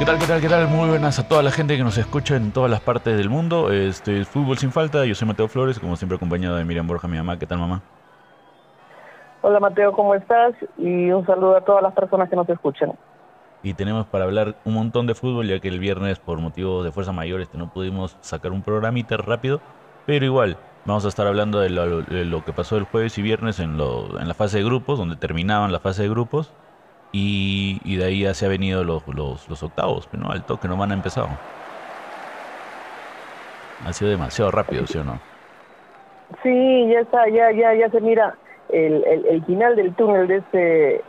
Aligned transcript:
¿Qué 0.00 0.06
tal, 0.06 0.18
qué 0.18 0.26
tal, 0.26 0.40
qué 0.40 0.48
tal? 0.48 0.66
Muy 0.66 0.88
buenas 0.88 1.18
a 1.18 1.28
toda 1.28 1.42
la 1.42 1.50
gente 1.50 1.76
que 1.76 1.84
nos 1.84 1.98
escucha 1.98 2.34
en 2.34 2.52
todas 2.52 2.70
las 2.70 2.80
partes 2.80 3.18
del 3.18 3.28
mundo. 3.28 3.70
Este 3.70 4.22
es 4.22 4.28
Fútbol 4.28 4.56
Sin 4.56 4.72
Falta. 4.72 5.04
Yo 5.04 5.14
soy 5.14 5.28
Mateo 5.28 5.46
Flores, 5.46 5.78
como 5.78 5.94
siempre 5.94 6.16
acompañado 6.16 6.56
de 6.56 6.64
Miriam 6.64 6.86
Borja, 6.86 7.06
mi 7.06 7.18
mamá. 7.18 7.38
¿Qué 7.38 7.46
tal, 7.46 7.58
mamá? 7.58 7.82
Hola 9.42 9.60
Mateo, 9.60 9.92
¿cómo 9.92 10.14
estás? 10.14 10.54
Y 10.78 11.10
un 11.10 11.26
saludo 11.26 11.54
a 11.54 11.60
todas 11.60 11.82
las 11.82 11.92
personas 11.92 12.30
que 12.30 12.36
nos 12.36 12.48
escuchan. 12.48 12.92
Y 13.62 13.74
tenemos 13.74 14.06
para 14.06 14.24
hablar 14.24 14.56
un 14.64 14.72
montón 14.72 15.06
de 15.06 15.14
fútbol, 15.14 15.46
ya 15.46 15.60
que 15.60 15.68
el 15.68 15.78
viernes, 15.78 16.18
por 16.18 16.38
motivos 16.38 16.82
de 16.82 16.92
fuerza 16.92 17.12
mayor, 17.12 17.42
este, 17.42 17.58
no 17.58 17.70
pudimos 17.70 18.16
sacar 18.22 18.52
un 18.52 18.62
programita 18.62 19.18
rápido. 19.18 19.60
Pero 20.06 20.24
igual, 20.24 20.56
vamos 20.86 21.04
a 21.04 21.08
estar 21.08 21.26
hablando 21.26 21.60
de 21.60 21.68
lo, 21.68 22.00
de 22.00 22.24
lo 22.24 22.42
que 22.42 22.54
pasó 22.54 22.78
el 22.78 22.84
jueves 22.84 23.18
y 23.18 23.22
viernes 23.22 23.60
en, 23.60 23.76
lo, 23.76 24.18
en 24.18 24.28
la 24.28 24.32
fase 24.32 24.56
de 24.56 24.64
grupos, 24.64 24.98
donde 24.98 25.16
terminaban 25.16 25.72
la 25.72 25.78
fase 25.78 26.04
de 26.04 26.08
grupos. 26.08 26.54
Y, 27.12 27.80
y 27.84 27.96
de 27.96 28.04
ahí 28.04 28.22
ya 28.22 28.34
se 28.34 28.46
han 28.46 28.52
venido 28.52 28.84
los, 28.84 29.06
los, 29.08 29.48
los 29.48 29.62
octavos, 29.62 30.08
¿no? 30.12 30.30
Al 30.30 30.44
toque 30.44 30.68
no 30.68 30.76
van 30.76 30.92
a 30.92 30.94
empezar. 30.94 31.26
Ha 33.84 33.92
sido 33.92 34.10
demasiado 34.10 34.50
rápido, 34.50 34.86
¿sí 34.86 34.98
o 34.98 35.04
no? 35.04 35.18
Sí, 36.42 36.88
ya 36.92 37.00
está, 37.00 37.28
ya, 37.28 37.50
ya, 37.50 37.74
ya 37.74 37.90
se 37.90 38.00
mira 38.00 38.36
el, 38.68 39.02
el, 39.04 39.26
el 39.26 39.44
final 39.44 39.74
del 39.74 39.94
túnel 39.94 40.28
de 40.28 40.36
este 40.36 41.04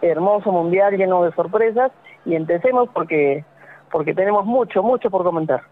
hermoso 0.00 0.50
mundial 0.50 0.96
lleno 0.96 1.22
de 1.24 1.32
sorpresas 1.32 1.92
y 2.24 2.34
empecemos 2.34 2.88
porque 2.94 3.44
porque 3.90 4.14
tenemos 4.14 4.46
mucho, 4.46 4.82
mucho 4.82 5.10
por 5.10 5.22
comentar. 5.22 5.62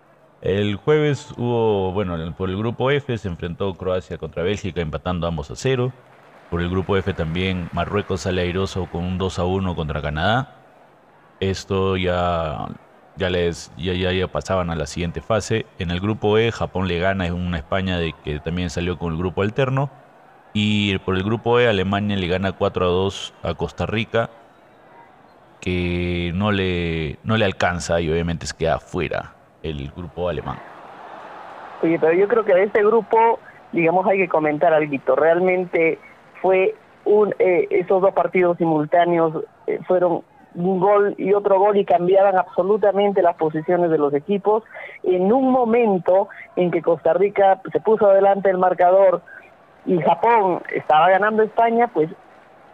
El 0.42 0.76
jueves 0.76 1.32
hubo, 1.36 1.92
bueno, 1.92 2.16
por 2.36 2.50
el 2.50 2.56
grupo 2.56 2.90
F 2.90 3.16
se 3.16 3.28
enfrentó 3.28 3.74
Croacia 3.74 4.18
contra 4.18 4.42
Bélgica 4.42 4.80
empatando 4.80 5.26
ambos 5.26 5.50
a 5.50 5.56
cero. 5.56 5.92
Por 6.50 6.60
el 6.60 6.68
grupo 6.68 6.96
F 6.96 7.14
también 7.14 7.68
Marruecos 7.72 8.22
sale 8.22 8.42
airoso 8.42 8.86
con 8.86 9.04
un 9.04 9.18
2 9.18 9.38
a 9.38 9.44
1 9.44 9.76
contra 9.76 10.02
Canadá. 10.02 10.56
Esto 11.38 11.96
ya, 11.96 12.66
ya 13.16 13.30
les 13.30 13.72
ya, 13.76 13.92
ya, 13.92 14.12
ya 14.12 14.26
pasaban 14.26 14.68
a 14.70 14.74
la 14.74 14.86
siguiente 14.86 15.20
fase. 15.20 15.64
En 15.78 15.90
el 15.90 16.00
grupo 16.00 16.38
E 16.38 16.50
Japón 16.50 16.88
le 16.88 16.98
gana 16.98 17.28
a 17.28 17.32
una 17.32 17.56
España 17.56 17.98
de 17.98 18.14
que 18.24 18.40
también 18.40 18.68
salió 18.68 18.98
con 18.98 19.12
el 19.12 19.18
grupo 19.18 19.42
alterno. 19.42 19.90
Y 20.52 20.98
por 20.98 21.16
el 21.16 21.22
grupo 21.22 21.60
E 21.60 21.68
Alemania 21.68 22.16
le 22.16 22.26
gana 22.26 22.50
4 22.50 22.84
a 22.84 22.88
2 22.88 23.34
a 23.44 23.54
Costa 23.54 23.86
Rica 23.86 24.30
que 25.60 26.32
no 26.34 26.50
le, 26.50 27.18
no 27.22 27.36
le 27.36 27.44
alcanza 27.44 28.00
y 28.00 28.10
obviamente 28.10 28.46
se 28.46 28.56
queda 28.56 28.78
fuera 28.80 29.34
el 29.62 29.90
grupo 29.94 30.28
alemán. 30.28 30.58
Oye, 31.82 31.98
pero 31.98 32.12
yo 32.12 32.26
creo 32.28 32.44
que 32.44 32.54
de 32.54 32.64
este 32.64 32.82
grupo, 32.82 33.38
digamos, 33.72 34.06
hay 34.06 34.18
que 34.18 34.28
comentar 34.28 34.72
algo. 34.72 35.16
Realmente 35.16 35.98
fue 36.40 36.74
un, 37.04 37.34
eh, 37.38 37.66
esos 37.70 38.02
dos 38.02 38.12
partidos 38.12 38.58
simultáneos 38.58 39.44
eh, 39.66 39.78
fueron 39.86 40.22
un 40.54 40.80
gol 40.80 41.14
y 41.16 41.32
otro 41.32 41.58
gol 41.58 41.76
y 41.76 41.84
cambiaban 41.84 42.36
absolutamente 42.36 43.22
las 43.22 43.36
posiciones 43.36 43.90
de 43.90 43.98
los 43.98 44.12
equipos. 44.14 44.64
En 45.02 45.32
un 45.32 45.50
momento 45.50 46.28
en 46.56 46.70
que 46.70 46.82
Costa 46.82 47.12
Rica 47.14 47.60
se 47.72 47.80
puso 47.80 48.06
adelante 48.06 48.50
el 48.50 48.58
marcador 48.58 49.22
y 49.86 49.98
Japón 50.00 50.60
estaba 50.74 51.08
ganando 51.08 51.42
España, 51.42 51.88
pues 51.92 52.10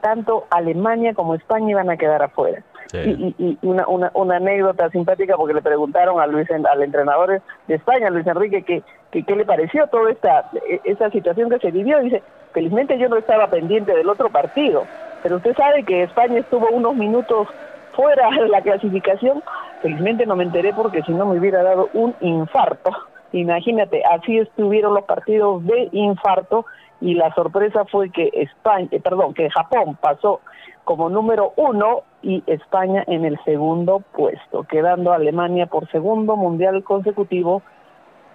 tanto 0.01 0.47
Alemania 0.51 1.15
como 1.15 1.35
España 1.35 1.71
iban 1.71 1.91
a 1.91 1.97
quedar 1.97 2.23
afuera. 2.23 2.63
Y, 2.93 3.35
y, 3.39 3.59
y 3.63 3.67
una, 3.67 3.87
una, 3.89 4.11
una, 4.15 4.37
anécdota 4.37 4.89
simpática 4.91 5.37
porque 5.37 5.55
le 5.55 5.63
preguntaron 5.63 6.21
a 6.21 6.27
Luis 6.27 6.49
al 6.51 6.83
entrenador 6.83 7.43
de 7.67 7.75
España, 7.75 8.11
Luis 8.11 8.27
Enrique, 8.27 8.63
que, 8.63 8.83
qué 9.23 9.37
le 9.37 9.45
pareció 9.45 9.87
toda 9.89 10.11
esta, 10.11 10.51
esta 10.85 11.11
situación 11.11 11.51
que 11.51 11.59
se 11.59 11.71
vivió. 11.71 11.99
Dice, 12.01 12.23
felizmente 12.53 12.99
yo 12.99 13.09
no 13.09 13.17
estaba 13.17 13.49
pendiente 13.49 13.95
del 13.95 14.09
otro 14.09 14.31
partido, 14.31 14.85
pero 15.23 15.37
usted 15.37 15.57
sabe 15.57 15.83
que 15.83 16.05
España 16.05 16.39
estuvo 16.39 16.69
unos 16.71 16.95
minutos 16.95 17.49
fuera 17.95 18.31
de 18.41 18.49
la 18.49 18.63
clasificación. 18.63 19.43
Felizmente 19.83 20.27
no 20.27 20.37
me 20.37 20.45
enteré 20.45 20.73
porque 20.73 21.03
si 21.03 21.13
no 21.13 21.27
me 21.27 21.39
hubiera 21.39 21.63
dado 21.63 21.89
un 21.93 22.15
infarto. 22.21 22.91
Imagínate, 23.33 24.03
así 24.05 24.39
estuvieron 24.39 24.95
los 24.95 25.05
partidos 25.05 25.65
de 25.67 25.89
infarto 25.93 26.65
y 27.01 27.15
la 27.15 27.33
sorpresa 27.35 27.85
fue 27.85 28.11
que 28.11 28.31
España, 28.33 28.89
eh, 28.91 29.01
perdón, 29.01 29.35
que 29.35 29.51
Japón 29.51 29.97
pasó 30.01 30.41
como 30.85 31.09
número 31.09 31.53
uno 31.57 32.03
y 32.23 32.43
España 32.47 33.05
en 33.07 33.25
el 33.25 33.39
segundo 33.45 34.01
puesto, 34.13 34.65
quedando 34.65 35.13
Alemania 35.13 35.67
por 35.67 35.91
segundo 35.91 36.37
mundial 36.37 36.83
consecutivo. 36.85 37.63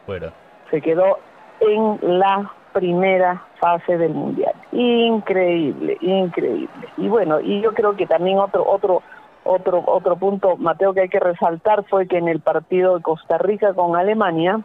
Fuera. 0.06 0.34
Se 0.70 0.82
quedó 0.82 1.20
en 1.62 2.20
la 2.20 2.52
primera 2.74 3.46
fase 3.60 3.98
del 3.98 4.14
mundial. 4.14 4.54
Increíble, 4.72 5.98
increíble. 6.02 6.88
Y 6.98 7.08
bueno, 7.08 7.40
y 7.40 7.62
yo 7.62 7.74
creo 7.74 7.96
que 7.96 8.08
también 8.08 8.40
otro 8.40 8.66
otro 8.68 9.02
otro 9.44 9.84
otro 9.86 10.16
punto, 10.18 10.58
Mateo, 10.58 10.94
que 10.94 11.02
hay 11.02 11.10
que 11.10 11.20
resaltar 11.20 11.84
fue 11.86 12.08
que 12.08 12.18
en 12.18 12.28
el 12.28 12.42
partido 12.42 12.98
de 12.98 13.04
Costa 13.04 13.38
Rica 13.38 13.74
con 13.74 13.96
Alemania, 13.96 14.62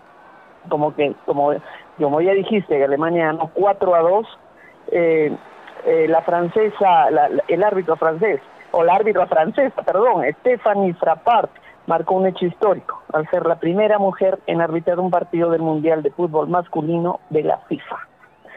como 0.68 0.94
que 0.94 1.14
como 1.24 1.52
como 2.04 2.20
ya 2.20 2.32
dijiste, 2.32 2.76
que 2.76 2.84
Alemania 2.84 3.26
ganó 3.26 3.50
4 3.54 3.94
a 3.94 4.00
2, 4.00 4.38
eh, 4.92 5.36
eh, 5.86 6.06
la 6.08 6.22
francesa, 6.22 7.10
la, 7.10 7.28
la, 7.28 7.42
el 7.48 7.62
árbitro 7.62 7.96
francés, 7.96 8.40
o 8.72 8.84
la 8.84 8.94
árbitra 8.94 9.26
francesa, 9.26 9.82
perdón, 9.82 10.24
Stephanie 10.40 10.94
Frappart, 10.94 11.50
marcó 11.86 12.14
un 12.14 12.26
hecho 12.26 12.46
histórico 12.46 13.02
al 13.12 13.28
ser 13.30 13.46
la 13.46 13.56
primera 13.56 13.98
mujer 13.98 14.38
en 14.46 14.60
arbitrar 14.60 14.98
un 14.98 15.10
partido 15.10 15.50
del 15.50 15.62
Mundial 15.62 16.02
de 16.02 16.10
Fútbol 16.10 16.48
masculino 16.48 17.20
de 17.30 17.44
la 17.44 17.58
FIFA. 17.68 17.96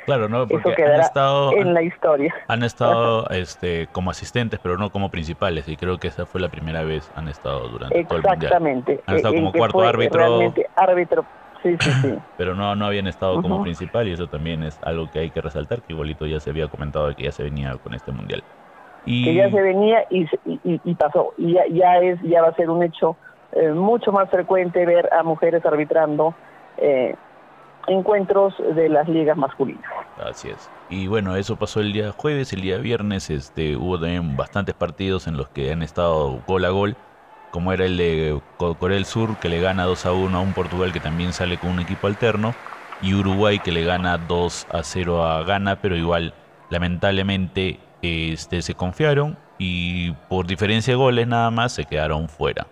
Claro, 0.05 0.27
no, 0.27 0.47
porque 0.47 0.71
Eso 0.71 0.91
han 0.91 0.99
estado 1.01 1.51
en 1.53 1.73
la 1.75 1.83
historia. 1.83 2.33
Han 2.47 2.63
estado 2.63 3.27
este, 3.29 3.87
como 3.91 4.09
asistentes, 4.09 4.59
pero 4.61 4.77
no 4.77 4.89
como 4.89 5.11
principales, 5.11 5.67
y 5.67 5.77
creo 5.77 5.99
que 5.99 6.07
esa 6.07 6.25
fue 6.25 6.41
la 6.41 6.49
primera 6.49 6.83
vez 6.83 7.11
han 7.15 7.27
estado 7.27 7.67
durante 7.67 8.03
todo 8.05 8.17
el 8.17 8.23
mundial. 8.23 8.43
Exactamente. 8.43 9.01
Han 9.05 9.15
estado 9.17 9.35
como 9.35 9.51
cuarto 9.51 9.81
árbitro. 9.81 10.53
árbitro 10.75 11.25
Sí, 11.63 11.75
sí, 11.79 11.91
sí. 12.01 12.15
Pero 12.37 12.55
no, 12.55 12.75
no 12.75 12.85
habían 12.85 13.07
estado 13.07 13.35
uh 13.35 13.39
-huh. 13.39 13.41
como 13.41 13.63
principal 13.63 14.07
y 14.07 14.13
eso 14.13 14.27
también 14.27 14.63
es 14.63 14.79
algo 14.83 15.09
que 15.11 15.19
hay 15.19 15.29
que 15.29 15.41
resaltar, 15.41 15.81
que 15.81 15.93
igualito 15.93 16.25
ya 16.25 16.39
se 16.39 16.49
había 16.49 16.67
comentado 16.67 17.13
que 17.15 17.23
ya 17.23 17.31
se 17.31 17.43
venía 17.43 17.75
con 17.77 17.93
este 17.93 18.11
mundial. 18.11 18.43
Y... 19.05 19.25
Que 19.25 19.33
ya 19.35 19.49
se 19.49 19.61
venía 19.61 20.05
y, 20.09 20.23
y, 20.45 20.81
y 20.83 20.95
pasó. 20.95 21.33
Y 21.37 21.53
ya, 21.53 21.63
ya, 21.71 21.97
es, 21.97 22.21
ya 22.21 22.41
va 22.41 22.49
a 22.49 22.55
ser 22.55 22.69
un 22.69 22.83
hecho 22.83 23.15
eh, 23.53 23.71
mucho 23.71 24.11
más 24.11 24.29
frecuente 24.29 24.85
ver 24.85 25.09
a 25.13 25.23
mujeres 25.23 25.65
arbitrando 25.65 26.35
eh, 26.77 27.15
encuentros 27.87 28.53
de 28.75 28.89
las 28.89 29.07
ligas 29.09 29.37
masculinas. 29.37 29.83
Así 30.23 30.49
es. 30.49 30.69
Y 30.89 31.07
bueno, 31.07 31.35
eso 31.35 31.55
pasó 31.55 31.79
el 31.79 31.91
día 31.91 32.11
jueves, 32.11 32.53
el 32.53 32.61
día 32.61 32.77
viernes 32.77 33.29
este, 33.29 33.75
hubo 33.75 33.99
también 33.99 34.35
bastantes 34.35 34.75
partidos 34.75 35.27
en 35.27 35.37
los 35.37 35.49
que 35.49 35.71
han 35.71 35.81
estado 35.81 36.39
gol 36.47 36.65
a 36.65 36.69
gol 36.69 36.95
como 37.51 37.73
era 37.73 37.85
el 37.85 37.97
de 37.97 38.39
Corea 38.57 38.95
del 38.95 39.05
Sur, 39.05 39.37
que 39.39 39.49
le 39.49 39.59
gana 39.59 39.85
2 39.85 40.05
a 40.05 40.13
1 40.13 40.37
a 40.37 40.41
un 40.41 40.53
Portugal 40.53 40.93
que 40.93 40.99
también 40.99 41.33
sale 41.33 41.57
con 41.57 41.71
un 41.71 41.79
equipo 41.79 42.07
alterno, 42.07 42.53
y 43.01 43.13
Uruguay 43.13 43.59
que 43.59 43.71
le 43.71 43.83
gana 43.83 44.17
2 44.17 44.67
a 44.71 44.83
0 44.83 45.23
a 45.25 45.43
Ghana, 45.43 45.77
pero 45.81 45.95
igual, 45.95 46.33
lamentablemente, 46.69 47.79
este, 48.01 48.61
se 48.61 48.75
confiaron 48.75 49.37
y 49.57 50.11
por 50.29 50.47
diferencia 50.47 50.93
de 50.93 50.97
goles 50.97 51.27
nada 51.27 51.51
más 51.51 51.73
se 51.73 51.85
quedaron 51.85 52.29
fuera. 52.29 52.67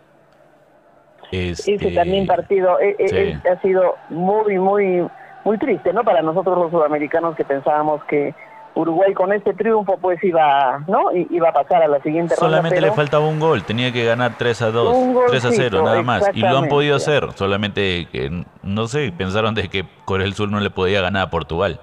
Este, 1.31 1.75
Ese 1.75 1.91
también 1.91 2.25
partido 2.25 2.79
eh, 2.79 2.95
sí. 2.99 3.15
eh, 3.15 3.39
ha 3.51 3.61
sido 3.61 3.95
muy, 4.09 4.57
muy, 4.57 5.05
muy 5.43 5.57
triste, 5.57 5.91
¿no? 5.91 6.03
Para 6.03 6.21
nosotros 6.21 6.57
los 6.57 6.71
sudamericanos 6.71 7.35
que 7.35 7.43
pensábamos 7.43 8.03
que 8.05 8.33
Uruguay 8.77 9.13
con 9.13 9.33
este 9.33 9.53
triunfo 9.53 9.97
pues 9.97 10.23
iba, 10.23 10.83
¿no? 10.87 11.11
iba 11.13 11.49
a 11.49 11.53
pasar 11.53 11.81
a 11.83 11.87
la 11.87 11.99
siguiente 12.01 12.35
Solamente 12.35 12.75
ronda. 12.75 12.89
le 12.89 12.95
faltaba 12.95 13.27
un 13.27 13.39
gol, 13.39 13.63
tenía 13.63 13.91
que 13.91 14.05
ganar 14.05 14.33
3 14.37 14.61
a 14.61 14.71
2, 14.71 14.97
3 15.29 15.45
a 15.45 15.51
0 15.51 15.81
nada 15.83 16.01
más. 16.03 16.29
Y 16.33 16.41
lo 16.41 16.57
han 16.57 16.67
podido 16.67 16.95
hacer, 16.95 17.31
solamente 17.33 18.07
que, 18.11 18.43
no 18.63 18.87
sé, 18.87 19.11
pensaron 19.17 19.55
de 19.55 19.67
que 19.69 19.83
Corea 20.05 20.25
del 20.25 20.33
Sur 20.33 20.49
no 20.51 20.59
le 20.59 20.69
podía 20.69 21.01
ganar 21.01 21.23
a 21.27 21.29
Portugal. 21.29 21.79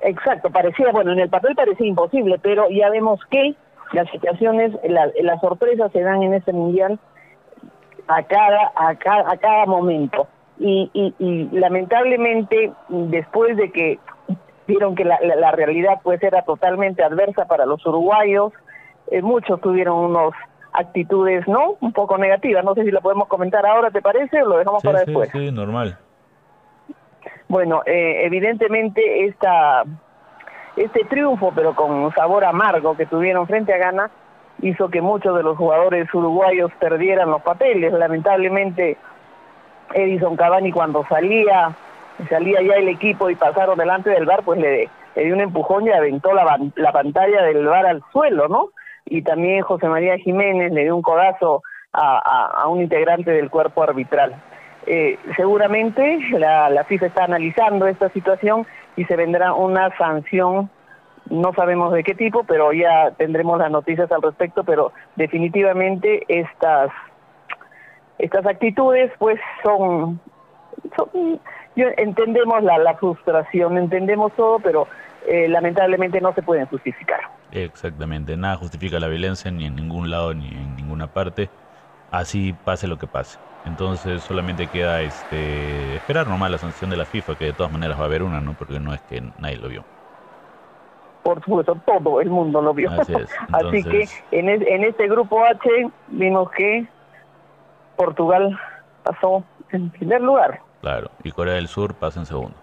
Exacto, 0.00 0.50
parecía, 0.50 0.90
bueno, 0.92 1.12
en 1.12 1.20
el 1.20 1.30
papel 1.30 1.54
parecía 1.54 1.86
imposible, 1.86 2.38
pero 2.42 2.68
ya 2.68 2.90
vemos 2.90 3.20
que 3.30 3.54
las 3.92 4.10
situaciones, 4.10 4.72
la, 4.86 5.08
las 5.22 5.40
sorpresas 5.40 5.90
se 5.92 6.00
dan 6.00 6.22
en 6.22 6.34
este 6.34 6.52
mundial 6.52 6.98
a 8.08 8.22
cada, 8.24 8.72
a 8.76 8.94
cada, 8.96 9.30
a 9.32 9.36
cada 9.38 9.66
momento. 9.66 10.26
Y, 10.58 10.90
y, 10.92 11.14
y 11.18 11.48
lamentablemente, 11.58 12.72
después 12.88 13.56
de 13.56 13.72
que 13.72 13.98
vieron 14.66 14.94
que 14.94 15.04
la, 15.04 15.18
la, 15.22 15.36
la, 15.36 15.52
realidad 15.52 16.00
pues 16.02 16.22
era 16.22 16.42
totalmente 16.42 17.02
adversa 17.02 17.46
para 17.46 17.66
los 17.66 17.84
uruguayos, 17.86 18.52
eh, 19.10 19.22
muchos 19.22 19.60
tuvieron 19.60 19.96
unos 19.96 20.34
actitudes, 20.72 21.46
¿no? 21.46 21.76
Un 21.80 21.92
poco 21.92 22.18
negativas, 22.18 22.64
no 22.64 22.74
sé 22.74 22.84
si 22.84 22.90
la 22.90 23.00
podemos 23.00 23.28
comentar 23.28 23.64
ahora, 23.64 23.90
¿te 23.90 24.02
parece? 24.02 24.42
O 24.42 24.48
lo 24.48 24.58
dejamos 24.58 24.82
sí, 24.82 24.88
para 24.88 25.00
sí, 25.00 25.04
después. 25.06 25.30
Sí, 25.32 25.50
normal. 25.52 25.98
Bueno, 27.48 27.82
eh, 27.86 28.24
evidentemente 28.24 29.26
esta, 29.26 29.84
este 30.76 31.04
triunfo, 31.04 31.52
pero 31.54 31.74
con 31.74 32.12
sabor 32.14 32.44
amargo 32.44 32.96
que 32.96 33.06
tuvieron 33.06 33.46
frente 33.46 33.72
a 33.72 33.78
Ghana, 33.78 34.10
hizo 34.62 34.88
que 34.88 35.00
muchos 35.00 35.36
de 35.36 35.42
los 35.42 35.56
jugadores 35.56 36.12
uruguayos 36.12 36.72
perdieran 36.80 37.30
los 37.30 37.42
papeles. 37.42 37.92
Lamentablemente, 37.92 38.96
Edison 39.92 40.36
Cavani 40.36 40.72
cuando 40.72 41.04
salía 41.08 41.76
salía 42.28 42.62
ya 42.62 42.74
el 42.74 42.88
equipo 42.88 43.30
y 43.30 43.34
pasaron 43.34 43.78
delante 43.78 44.10
del 44.10 44.26
bar, 44.26 44.42
pues 44.44 44.60
le, 44.60 44.88
le 45.16 45.24
dio 45.24 45.34
un 45.34 45.40
empujón 45.40 45.86
y 45.86 45.90
aventó 45.90 46.32
la, 46.32 46.58
la 46.76 46.92
pantalla 46.92 47.42
del 47.42 47.66
bar 47.66 47.86
al 47.86 48.02
suelo, 48.12 48.48
¿no? 48.48 48.70
y 49.06 49.22
también 49.22 49.62
José 49.62 49.88
María 49.88 50.16
Jiménez 50.18 50.72
le 50.72 50.84
dio 50.84 50.96
un 50.96 51.02
codazo 51.02 51.62
a, 51.92 52.66
un 52.68 52.80
integrante 52.80 53.30
del 53.30 53.50
cuerpo 53.50 53.82
arbitral. 53.82 54.34
Eh, 54.86 55.18
seguramente 55.36 56.18
la, 56.32 56.68
la 56.68 56.84
FIFA 56.84 57.06
está 57.06 57.24
analizando 57.24 57.86
esta 57.86 58.08
situación 58.10 58.66
y 58.96 59.04
se 59.04 59.16
vendrá 59.16 59.54
una 59.54 59.96
sanción 59.96 60.70
no 61.30 61.54
sabemos 61.54 61.90
de 61.94 62.04
qué 62.04 62.14
tipo, 62.14 62.44
pero 62.44 62.74
ya 62.74 63.12
tendremos 63.16 63.58
las 63.58 63.70
noticias 63.70 64.12
al 64.12 64.20
respecto, 64.20 64.62
pero 64.62 64.92
definitivamente 65.16 66.22
estas 66.28 66.90
estas 68.18 68.44
actitudes 68.44 69.10
pues 69.18 69.40
son, 69.64 70.20
yo, 71.74 71.86
entendemos 71.96 72.62
la, 72.62 72.78
la 72.78 72.96
frustración, 72.96 73.78
entendemos 73.78 74.34
todo, 74.34 74.60
pero 74.60 74.88
eh, 75.20 75.48
lamentablemente 75.48 76.20
no 76.20 76.32
se 76.34 76.42
pueden 76.42 76.66
justificar. 76.66 77.20
Exactamente, 77.50 78.36
nada 78.36 78.56
justifica 78.56 78.98
la 78.98 79.08
violencia 79.08 79.50
ni 79.50 79.66
en 79.66 79.76
ningún 79.76 80.10
lado 80.10 80.34
ni 80.34 80.48
en 80.48 80.74
ninguna 80.76 81.12
parte, 81.12 81.52
así 82.10 82.52
pase 82.54 82.86
lo 82.88 82.98
que 82.98 83.08
pase. 83.08 83.38
Entonces 83.64 84.22
solamente 84.24 84.68
queda 84.70 85.02
este 85.02 85.96
esperar 85.96 86.26
nomás 86.28 86.50
la 86.50 86.58
sanción 86.58 86.90
de 86.90 86.96
la 86.96 87.06
FIFA, 87.06 87.36
que 87.36 87.46
de 87.46 87.54
todas 87.54 87.72
maneras 87.72 87.98
va 87.98 88.02
a 88.04 88.06
haber 88.06 88.22
una, 88.22 88.40
¿no? 88.40 88.56
Porque 88.56 88.80
no 88.80 88.92
es 88.94 89.02
que 89.02 89.20
nadie 89.38 89.56
lo 89.58 89.68
vio. 89.68 89.88
Por 91.22 91.42
supuesto, 91.42 91.74
todo 91.86 92.20
el 92.20 92.28
mundo 92.28 92.60
lo 92.60 92.74
vio. 92.74 92.90
Así, 92.90 93.14
Así 93.52 93.82
que 93.84 94.08
en, 94.30 94.48
en 94.48 94.84
este 94.84 95.08
grupo 95.08 95.42
H 95.44 95.68
vimos 96.08 96.50
que 96.50 96.86
Portugal 97.96 98.58
pasó 99.02 99.44
en 99.70 99.90
primer 99.90 100.20
lugar. 100.20 100.60
Claro, 100.84 101.10
y 101.22 101.30
Corea 101.30 101.54
del 101.54 101.68
Sur 101.68 101.94
pasa 101.94 102.20
en 102.20 102.26
segundo. 102.26 102.54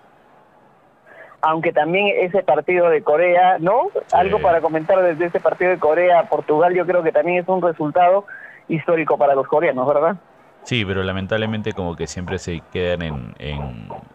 Aunque 1.41 1.73
también 1.73 2.05
ese 2.19 2.43
partido 2.43 2.87
de 2.87 3.01
Corea, 3.01 3.57
¿no? 3.57 3.87
Algo 4.11 4.39
para 4.39 4.61
comentar 4.61 5.01
desde 5.01 5.25
ese 5.25 5.39
partido 5.39 5.71
de 5.71 5.79
Corea-Portugal, 5.79 6.75
yo 6.75 6.85
creo 6.85 7.01
que 7.01 7.11
también 7.11 7.41
es 7.41 7.47
un 7.47 7.63
resultado 7.63 8.25
histórico 8.67 9.17
para 9.17 9.33
los 9.33 9.47
coreanos, 9.47 9.87
¿verdad? 9.87 10.17
Sí, 10.61 10.85
pero 10.85 11.01
lamentablemente 11.01 11.73
como 11.73 11.95
que 11.95 12.05
siempre 12.05 12.37
se 12.37 12.61
quedan 12.71 13.01
en, 13.01 13.35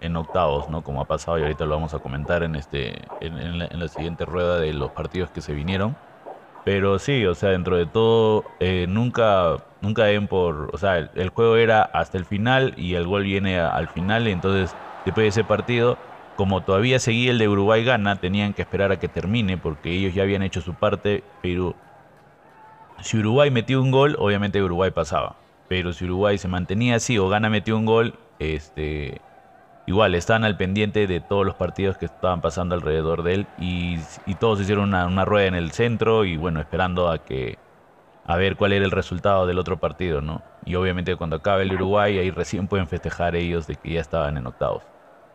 en, 0.00 0.16
octavos, 0.16 0.70
¿no? 0.70 0.84
Como 0.84 1.00
ha 1.00 1.06
pasado 1.06 1.40
y 1.40 1.42
ahorita 1.42 1.64
lo 1.64 1.74
vamos 1.74 1.92
a 1.92 1.98
comentar 1.98 2.44
en 2.44 2.54
este 2.54 3.02
en, 3.20 3.58
la, 3.58 3.88
siguiente 3.88 4.24
rueda 4.24 4.60
de 4.60 4.72
los 4.72 4.92
partidos 4.92 5.30
que 5.30 5.40
se 5.40 5.52
vinieron. 5.52 5.96
Pero 6.66 6.98
sí, 6.98 7.24
o 7.26 7.36
sea, 7.36 7.50
dentro 7.50 7.76
de 7.76 7.86
todo, 7.86 8.56
eh, 8.58 8.86
nunca 8.88 9.56
nunca 9.80 10.02
den 10.06 10.26
por, 10.26 10.74
o 10.74 10.78
sea, 10.78 10.98
el, 10.98 11.28
juego 11.28 11.56
era 11.56 11.82
hasta 11.82 12.18
el 12.18 12.24
final 12.24 12.74
y 12.76 12.94
el 12.94 13.06
gol 13.06 13.22
viene 13.22 13.60
al 13.60 13.86
final, 13.88 14.26
entonces 14.26 14.76
después 15.04 15.26
de 15.26 15.28
ese 15.28 15.44
partido, 15.44 16.00
como 16.34 16.64
todavía 16.64 16.98
seguía 16.98 17.30
el 17.30 17.38
de 17.38 17.48
Uruguay 17.48 17.84
gana, 17.84 18.18
tenían 18.18 18.52
que 18.52 18.62
esperar 18.62 18.90
a 18.90 18.98
que 18.98 19.08
termine 19.08 19.58
porque 19.58 19.92
ellos 19.92 20.12
ya 20.12 20.24
habían 20.24 20.42
hecho 20.42 20.60
su 20.60 20.74
parte, 20.74 21.38
pero 21.40 21.76
si 22.98 23.18
Uruguay 23.18 23.52
metió 23.52 23.80
un 23.80 23.92
gol, 23.92 24.16
obviamente 24.18 24.60
Uruguay 24.60 24.90
pasaba, 24.90 25.36
pero 25.68 25.92
si 25.92 26.04
Uruguay 26.04 26.36
se 26.36 26.48
mantenía 26.48 26.96
así 26.96 27.16
o 27.16 27.28
gana 27.28 27.48
metió 27.48 27.76
un 27.76 27.86
gol, 27.86 28.18
este 28.40 29.22
igual 29.86 30.14
estaban 30.14 30.44
al 30.44 30.56
pendiente 30.56 31.06
de 31.06 31.20
todos 31.20 31.46
los 31.46 31.54
partidos 31.54 31.96
que 31.96 32.06
estaban 32.06 32.40
pasando 32.40 32.74
alrededor 32.74 33.22
de 33.22 33.34
él 33.34 33.46
y, 33.58 33.98
todos 34.38 34.60
hicieron 34.60 34.84
una, 34.84 35.06
una, 35.06 35.24
rueda 35.24 35.46
en 35.46 35.54
el 35.54 35.70
centro 35.72 36.24
y 36.24 36.36
bueno, 36.36 36.60
esperando 36.60 37.08
a 37.10 37.18
que 37.18 37.58
a 38.26 38.36
ver 38.36 38.56
cuál 38.56 38.72
era 38.72 38.84
el 38.84 38.90
resultado 38.90 39.46
del 39.46 39.58
otro 39.58 39.78
partido, 39.78 40.20
¿no? 40.20 40.42
Y 40.64 40.74
obviamente 40.74 41.14
cuando 41.16 41.36
acabe 41.36 41.62
el 41.62 41.72
Uruguay, 41.72 42.18
ahí 42.18 42.30
recién 42.30 42.66
pueden 42.66 42.88
festejar 42.88 43.36
ellos 43.36 43.66
de 43.66 43.76
que 43.76 43.92
ya 43.92 44.00
estaban 44.00 44.36
en 44.36 44.46
octavos. 44.46 44.82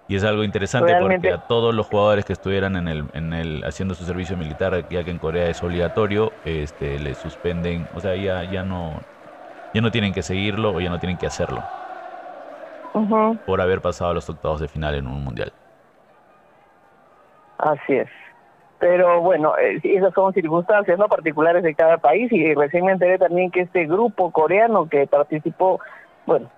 Y 0.10 0.18
es 0.18 0.26
algo 0.26 0.44
interesante 0.44 0.94
porque 1.00 1.32
a 1.32 1.38
todos 1.38 1.74
los 1.74 1.88
jugadores 1.88 2.26
que 2.26 2.34
estuvieran 2.34 2.76
en 2.76 2.90
el, 2.90 3.06
en 3.14 3.32
el 3.32 3.64
haciendo 3.64 3.96
su 3.96 4.04
servicio 4.04 4.36
militar, 4.36 4.86
ya 4.90 5.06
que 5.06 5.12
en 5.12 5.20
Corea 5.20 5.50
es 5.50 5.64
obligatorio, 5.64 6.34
este, 6.44 7.00
les 7.00 7.18
suspenden, 7.18 7.88
o 7.96 8.02
sea, 8.02 8.16
ya, 8.18 8.44
ya 8.44 8.64
no 8.64 9.00
ya 9.74 9.80
no 9.80 9.90
tienen 9.90 10.14
que 10.14 10.22
seguirlo 10.22 10.74
o 10.74 10.82
ya 10.82 10.90
no 10.90 11.00
tienen 11.00 11.18
que 11.18 11.28
hacerlo. 11.28 11.64
Por 13.46 13.62
haber 13.62 13.82
pasado 13.82 14.12
a 14.12 14.14
los 14.14 14.30
octavos 14.30 14.60
de 14.60 14.68
final 14.68 14.96
en 14.96 15.08
un 15.08 15.24
mundial. 15.24 15.52
Así 17.58 17.94
es. 17.94 18.10
Pero 18.80 19.22
bueno, 19.22 19.56
eh, 19.60 19.80
esas 19.84 20.12
son 20.14 20.34
circunstancias 20.34 20.98
no 20.98 21.08
particulares 21.08 21.62
de 21.62 21.76
cada 21.76 22.00
país 22.00 22.32
y 22.32 22.54
recién 22.56 22.86
me 22.86 22.94
enteré 22.94 23.20
también 23.20 23.52
que 23.52 23.62
este 23.62 23.86
grupo 23.86 24.32
coreano 24.32 24.90
que 24.90 25.06
participó, 25.06 25.80
bueno, 26.26 26.50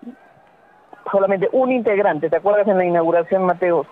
solamente 1.12 1.50
un 1.52 1.72
integrante, 1.74 2.30
¿te 2.30 2.38
acuerdas 2.38 2.68
en 2.70 2.78
la 2.78 2.86
inauguración, 2.86 3.44
Mateo? 3.44 3.86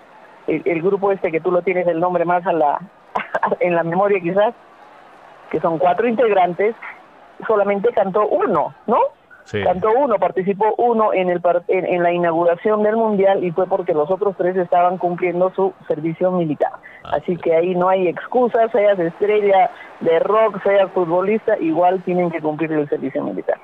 El, 0.47 0.81
grupo 0.81 1.11
este 1.11 1.31
que 1.31 1.41
tú 1.41 1.51
lo 1.51 1.61
tienes 1.61 1.85
el 1.87 1.99
nombre 1.99 2.25
más 2.25 2.45
a 2.47 2.53
la 2.53 2.79
en 3.59 3.75
la 3.75 3.83
memoria 3.83 4.19
quizás, 4.21 4.53
que 5.51 5.59
son 5.59 5.77
cuatro 5.77 6.07
integrantes, 6.07 6.73
solamente 7.45 7.89
cantó 7.93 8.27
uno, 8.27 8.73
¿no? 8.87 8.97
Cantó 9.63 9.89
uno, 9.91 10.17
participó 10.17 10.75
uno 10.77 11.13
en, 11.13 11.29
el 11.29 11.41
en, 11.67 12.03
la 12.03 12.11
inauguración 12.11 12.83
del 12.83 12.95
Mundial 12.95 13.43
y 13.43 13.51
fue 13.51 13.67
porque 13.67 13.93
los 13.93 14.09
otros 14.09 14.35
tres 14.37 14.55
estaban 14.55 14.97
cumpliendo 14.97 15.51
su 15.55 15.73
servicio 15.87 16.31
militar. 16.31 16.71
Ah, 17.03 17.17
Así 17.17 17.35
que 17.37 17.55
ahí 17.55 17.75
no 17.75 17.89
hay 17.89 18.07
excusas, 18.07 18.71
seas 18.71 18.97
estrella 18.99 19.71
de 19.99 20.19
rock, 20.19 20.61
seas 20.63 20.91
futbolista, 20.91 21.57
igual 21.59 22.01
tienen 22.03 22.29
que 22.29 22.39
cumplir 22.39 22.71
el 22.71 22.87
servicio 22.87 23.23
militar. 23.23 23.57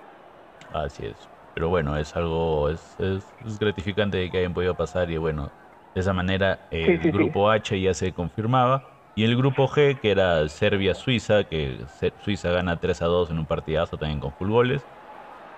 Así 0.74 1.06
es. 1.06 1.30
Pero 1.54 1.70
bueno, 1.70 1.98
es 1.98 2.16
algo, 2.16 2.70
es, 2.70 2.98
es, 3.00 3.60
gratificante 3.60 4.30
que 4.30 4.40
hayan 4.40 4.54
podido 4.54 4.76
pasar 4.76 5.10
y 5.10 5.18
bueno, 5.18 5.50
de 5.96 6.02
esa 6.02 6.14
manera 6.14 6.60
el 6.70 7.00
grupo 7.12 7.50
H 7.50 7.80
ya 7.80 7.94
se 7.94 8.12
confirmaba. 8.12 8.84
Y 9.16 9.24
el 9.24 9.36
grupo 9.36 9.68
G, 9.68 10.00
que 10.00 10.12
era 10.12 10.48
Serbia-Suiza, 10.48 11.46
que 11.46 11.80
Suiza 12.22 12.52
gana 12.52 12.80
3 12.80 13.02
a 13.02 13.06
2 13.06 13.32
en 13.32 13.40
un 13.40 13.48
partidazo 13.48 13.98
también 13.98 14.20
con 14.20 14.32
full 14.34 14.52
goles 14.52 14.86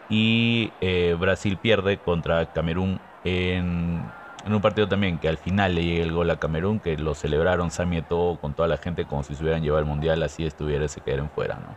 y 0.10 0.74
eh, 0.82 1.16
Brasil 1.18 1.58
pierde 1.58 1.98
contra 2.00 2.48
Camerún 2.48 3.00
en, 3.24 4.02
un 4.48 4.62
partido 4.62 4.88
también 4.88 5.20
que 5.20 5.30
al 5.30 5.38
final 5.38 5.76
le 5.76 5.84
llega 5.84 6.04
el 6.04 6.12
gol 6.12 6.32
a 6.32 6.38
Camerún, 6.38 6.80
que 6.80 6.98
lo 6.98 7.14
celebraron 7.14 7.70
Sami 7.70 8.02
todo 8.02 8.38
con 8.38 8.54
toda 8.54 8.68
la 8.68 8.78
gente 8.78 9.06
como 9.06 9.24
si 9.24 9.36
se 9.36 9.44
hubieran 9.44 9.62
llevado 9.62 9.82
el 9.82 9.86
mundial, 9.86 10.24
así 10.24 10.46
estuviera 10.46 10.88
se 10.88 11.02
quedaron 11.02 11.30
fuera, 11.30 11.56
¿no? 11.56 11.76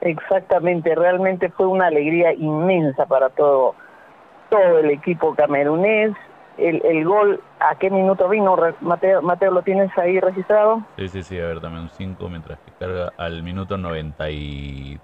Exactamente, 0.00 0.94
realmente 0.94 1.50
fue 1.50 1.66
una 1.66 1.86
alegría 1.86 2.32
inmensa 2.32 3.06
para 3.06 3.28
todo, 3.28 3.74
todo 4.48 4.78
el 4.78 4.90
equipo 4.90 5.34
camerunés. 5.34 6.12
El, 6.58 6.84
el 6.84 7.04
gol, 7.04 7.40
¿a 7.60 7.76
qué 7.76 7.88
minuto 7.90 8.28
vino? 8.28 8.56
Mateo, 8.80 9.22
Mateo, 9.22 9.52
¿lo 9.52 9.62
tienes 9.62 9.96
ahí 9.96 10.18
registrado? 10.18 10.82
Sí, 10.98 11.08
sí, 11.08 11.22
sí, 11.22 11.38
a 11.38 11.46
ver, 11.46 11.60
dame 11.60 11.80
un 11.80 11.88
5 11.88 12.28
mientras 12.28 12.58
que 12.60 12.72
carga 12.78 13.12
al 13.16 13.42
minuto 13.42 13.78
90 13.78 14.30
y 14.30 14.98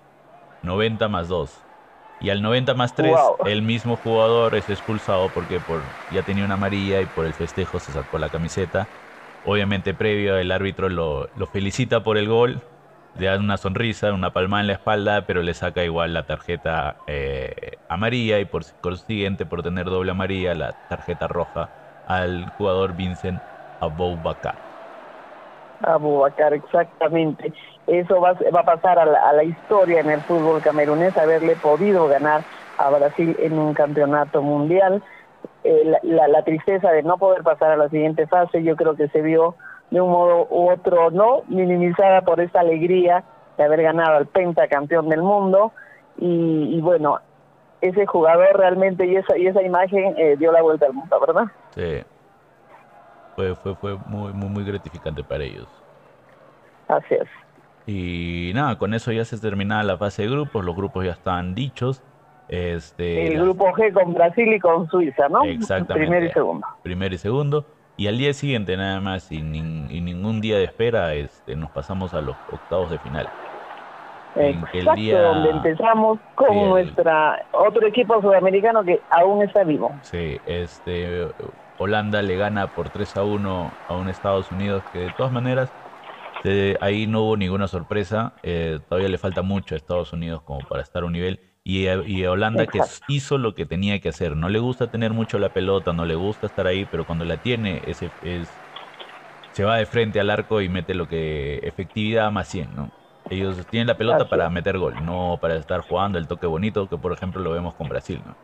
90 0.63 1.09
más 1.09 1.29
2. 1.29 1.68
Y 2.19 2.31
al 2.31 2.43
90 2.43 2.75
más 2.75 2.95
3, 2.95 3.35
el 3.43 3.63
mismo 3.63 3.97
jugador 3.97 4.57
es 4.57 4.69
expulsado 4.69 5.33
porque 5.33 5.61
por, 5.61 5.97
ya 6.09 6.25
tenía 6.25 6.45
una 6.45 6.55
amarilla 6.55 7.01
y 7.01 7.07
por 7.07 7.27
el 7.27 7.35
festejo 7.35 7.79
se 7.81 7.93
sacó 7.93 8.19
la 8.19 8.31
camiseta. 8.31 8.91
Obviamente 9.43 9.95
previo 9.95 10.37
el 10.37 10.51
árbitro 10.51 10.89
lo, 10.89 11.29
lo 11.35 11.47
felicita 11.47 12.03
por 12.03 12.19
el 12.19 12.29
gol, 12.29 12.65
le 13.15 13.27
da 13.27 13.39
una 13.39 13.57
sonrisa, 13.57 14.13
una 14.13 14.33
palma 14.33 14.61
en 14.61 14.67
la 14.67 14.75
espalda, 14.75 15.27
pero 15.27 15.43
le 15.43 15.55
saca 15.55 15.85
igual 15.85 16.13
la 16.13 16.27
tarjeta 16.27 17.03
eh, 17.07 17.81
amarilla 17.89 18.41
y 18.41 18.45
por 18.47 18.65
consiguiente 18.81 19.47
por 19.47 19.63
tener 19.63 19.87
doble 19.87 20.11
amarilla 20.11 20.55
la 20.55 20.73
tarjeta 20.89 21.29
roja 21.29 21.73
al 22.05 22.49
jugador 22.51 22.95
Vincent 22.95 23.43
Aboubakar. 23.81 24.67
Aboubakar, 25.83 26.53
exactamente 26.55 27.53
eso 27.89 28.21
va, 28.21 28.35
va 28.55 28.61
a 28.61 28.65
pasar 28.65 28.99
a 28.99 29.33
la, 29.33 29.43
historia 29.43 30.01
en 30.01 30.11
el 30.11 30.21
fútbol 30.21 30.61
camerunés, 30.61 31.17
haberle 31.17 31.57
podido 31.57 32.07
ganar 32.07 32.43
a 32.77 32.91
Brasil 32.91 33.35
en 33.39 33.59
un 33.59 33.73
campeonato 33.73 34.43
mundial. 34.43 35.03
Eh, 35.65 35.99
la, 36.03 36.29
la, 36.29 36.43
tristeza 36.45 36.91
de 36.93 37.03
no 37.03 37.17
poder 37.17 37.43
pasar 37.43 37.73
a 37.73 37.77
la 37.77 37.89
siguiente 37.89 38.27
fase, 38.27 38.63
yo 38.63 38.77
creo 38.77 38.95
que 38.95 39.09
se 39.09 39.23
vio 39.23 39.57
de 39.91 40.01
un 40.01 40.11
modo 40.11 40.47
u 40.51 40.71
otro, 40.71 41.11
¿no? 41.11 41.43
Minimizada 41.49 42.21
por 42.21 42.41
esta 42.41 42.61
alegría 42.61 43.25
de 43.57 43.65
haber 43.65 43.83
ganado 43.83 44.19
al 44.19 44.27
pentacampeón 44.27 45.09
del 45.09 45.23
mundo. 45.23 45.73
Y, 46.19 46.81
bueno, 46.81 47.21
ese 47.81 48.05
jugador 48.07 48.57
realmente 48.57 49.07
y 49.07 49.17
esa, 49.17 49.39
y 49.39 49.47
esa 49.47 49.63
imagen 49.63 50.15
eh, 50.19 50.37
dio 50.37 50.53
la 50.53 50.63
vuelta 50.63 50.87
al 50.87 50.93
mundo, 50.93 51.19
¿verdad? 51.21 51.45
Sí. 51.71 52.03
Fue, 53.35 53.55
fue, 53.55 53.75
fue 53.77 53.97
muy, 54.07 54.33
muy, 54.33 54.49
muy 54.49 54.65
gratificante 54.65 55.23
para 55.23 55.45
ellos. 55.45 55.69
Así 56.89 57.15
es. 57.15 57.29
Y 57.89 58.53
nada, 58.55 58.77
con 58.77 58.93
eso 58.93 59.13
ya 59.13 59.25
se 59.25 59.39
terminaba 59.39 59.83
la 59.83 59.97
fase 59.97 60.21
de 60.21 60.29
grupos, 60.29 60.63
los 60.63 60.77
grupos 60.77 61.07
ya 61.07 61.13
estaban 61.13 61.55
dichos. 61.55 62.03
Este, 62.51 63.29
el 63.29 63.41
grupo 63.41 63.73
G 63.73 63.95
con 63.95 64.13
Brasil 64.13 64.53
y 64.53 64.61
con 64.61 64.87
Suiza, 64.91 65.31
¿no? 65.31 65.43
Exactamente. 65.45 65.95
Primero 65.95 66.27
y 66.27 66.31
segundo. 66.31 66.67
Primero 66.83 67.15
y 67.15 67.19
segundo. 67.19 67.65
Y 67.97 68.07
al 68.07 68.19
día 68.19 68.35
siguiente, 68.35 68.77
nada 68.77 69.01
más, 69.01 69.33
y, 69.33 69.41
ningún 69.41 70.43
día 70.43 70.59
de 70.59 70.65
espera, 70.65 71.15
este, 71.15 71.57
nos 71.57 71.71
pasamos 71.71 72.13
a 72.13 72.21
los 72.21 72.37
octavos 72.53 72.91
de 72.91 72.99
final. 72.99 73.27
Exacto, 74.37 74.95
día... 74.95 75.23
donde 75.23 75.51
empezamos 75.51 76.19
con 76.35 76.69
nuestra 76.69 77.47
otro 77.53 77.87
equipo 77.87 78.21
sudamericano 78.21 78.85
que 78.85 79.01
aún 79.09 79.43
está 79.43 79.65
vivo. 79.65 79.93
Sí, 80.03 80.39
este, 80.45 81.27
Holanda 81.79 82.21
le 82.21 82.37
gana 82.37 82.67
por 82.67 82.91
3 82.91 83.17
a 83.17 83.25
1 83.25 83.71
a 83.89 83.97
un 83.97 84.11
Estados 84.11 84.53
Unidos 84.53 84.83
que 84.93 84.99
de 84.99 85.13
todas 85.17 85.33
maneras 85.33 85.73
ahí 86.81 87.07
no 87.07 87.23
hubo 87.23 87.37
ninguna 87.37 87.69
sorpresa. 87.69 88.39
Eh, 88.43 88.81
todavía 88.89 89.09
le 89.09 89.19
falta 89.19 89.43
mucho 89.43 89.75
a 89.75 89.79
Estados 89.79 90.13
Unidos 90.13 90.43
como 90.43 90.67
para 90.67 90.83
estar 90.83 91.03
a 91.03 91.07
un 91.07 91.13
nivel. 91.13 91.41
Y, 91.65 91.87
y 91.89 92.25
Holanda 92.27 92.69
que 92.69 92.83
hizo 93.07 93.39
lo 93.39 93.55
que 93.55 93.67
tenía 93.67 94.01
que 94.01 94.09
hacer. 94.11 94.37
No 94.37 94.49
le 94.49 94.59
gusta 94.59 94.91
tener 94.91 95.13
mucho 95.13 95.39
la 95.39 95.53
pelota, 95.53 95.93
no 95.93 96.05
le 96.07 96.15
gusta 96.15 96.47
estar 96.47 96.67
ahí, 96.67 96.87
pero 96.87 97.05
cuando 97.07 97.25
la 97.25 97.39
tiene 97.43 97.83
es, 97.85 98.01
se 99.51 99.65
va 99.65 99.77
de 99.79 99.87
frente 99.87 100.21
al 100.21 100.31
arco 100.31 100.61
y 100.61 100.69
mete 100.69 100.95
lo 100.95 101.09
que 101.09 101.59
efectividad 101.63 102.31
más 102.33 102.49
100, 102.49 102.75
¿no? 102.75 102.95
Ellos 103.29 103.69
tienen 103.69 103.87
la 103.89 103.99
pelota 103.99 104.29
para 104.29 104.49
meter 104.51 104.79
gol, 104.79 105.05
no 105.05 105.39
para 105.41 105.57
estar 105.57 105.81
jugando 105.83 106.19
el 106.19 106.29
toque 106.29 106.47
bonito 106.47 106.89
que 106.89 106.99
por 106.99 107.13
ejemplo 107.13 107.43
lo 107.43 107.51
vemos 107.53 107.75
con 107.75 107.89
Brasil, 107.89 108.23
¿no? 108.25 108.39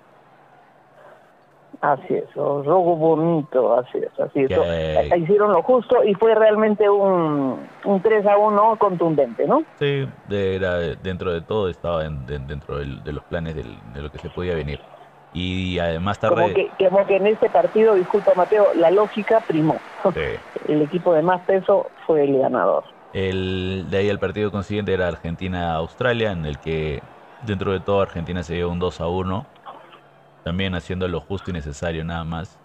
Así 1.80 2.14
es, 2.14 2.32
robo 2.34 2.96
bonito, 2.96 3.74
así 3.74 3.98
es, 3.98 4.20
así 4.20 4.40
es. 4.40 4.50
Eh, 4.52 5.10
hicieron 5.18 5.52
lo 5.52 5.62
justo 5.62 6.02
y 6.04 6.14
fue 6.14 6.34
realmente 6.34 6.88
un, 6.88 7.68
un 7.84 8.02
3 8.02 8.26
a 8.26 8.38
1 8.38 8.76
contundente, 8.78 9.46
¿no? 9.46 9.64
Sí, 9.78 10.06
era, 10.30 10.78
dentro 10.78 11.32
de 11.32 11.42
todo 11.42 11.68
estaba 11.68 12.02
dentro 12.04 12.78
de 12.78 13.12
los 13.12 13.24
planes 13.24 13.54
de 13.54 14.02
lo 14.02 14.10
que 14.10 14.18
se 14.18 14.30
podía 14.30 14.54
venir. 14.54 14.80
Y 15.32 15.78
además 15.80 16.20
tarde... 16.20 16.34
Como 16.36 16.54
que, 16.54 16.70
como 16.88 17.06
que 17.06 17.16
en 17.16 17.26
este 17.26 17.50
partido, 17.50 17.94
disculpa 17.94 18.32
Mateo, 18.36 18.72
la 18.74 18.90
lógica 18.90 19.40
primó. 19.40 19.82
El 20.68 20.80
equipo 20.82 21.12
de 21.12 21.22
más 21.22 21.42
peso 21.42 21.90
fue 22.06 22.24
el 22.24 22.38
ganador. 22.38 22.84
El, 23.12 23.86
de 23.90 23.98
ahí 23.98 24.08
el 24.08 24.18
partido 24.18 24.50
consiguiente 24.50 24.94
era 24.94 25.08
Argentina-Australia, 25.08 26.32
en 26.32 26.46
el 26.46 26.58
que 26.58 27.02
dentro 27.42 27.72
de 27.72 27.80
todo 27.80 28.00
Argentina 28.00 28.42
se 28.42 28.54
dio 28.54 28.70
un 28.70 28.78
2 28.78 29.00
a 29.00 29.08
1 29.08 29.53
también 30.44 30.74
haciendo 30.74 31.08
lo 31.08 31.20
justo 31.20 31.50
y 31.50 31.54
necesario 31.54 32.04
nada 32.04 32.22
más. 32.22 32.60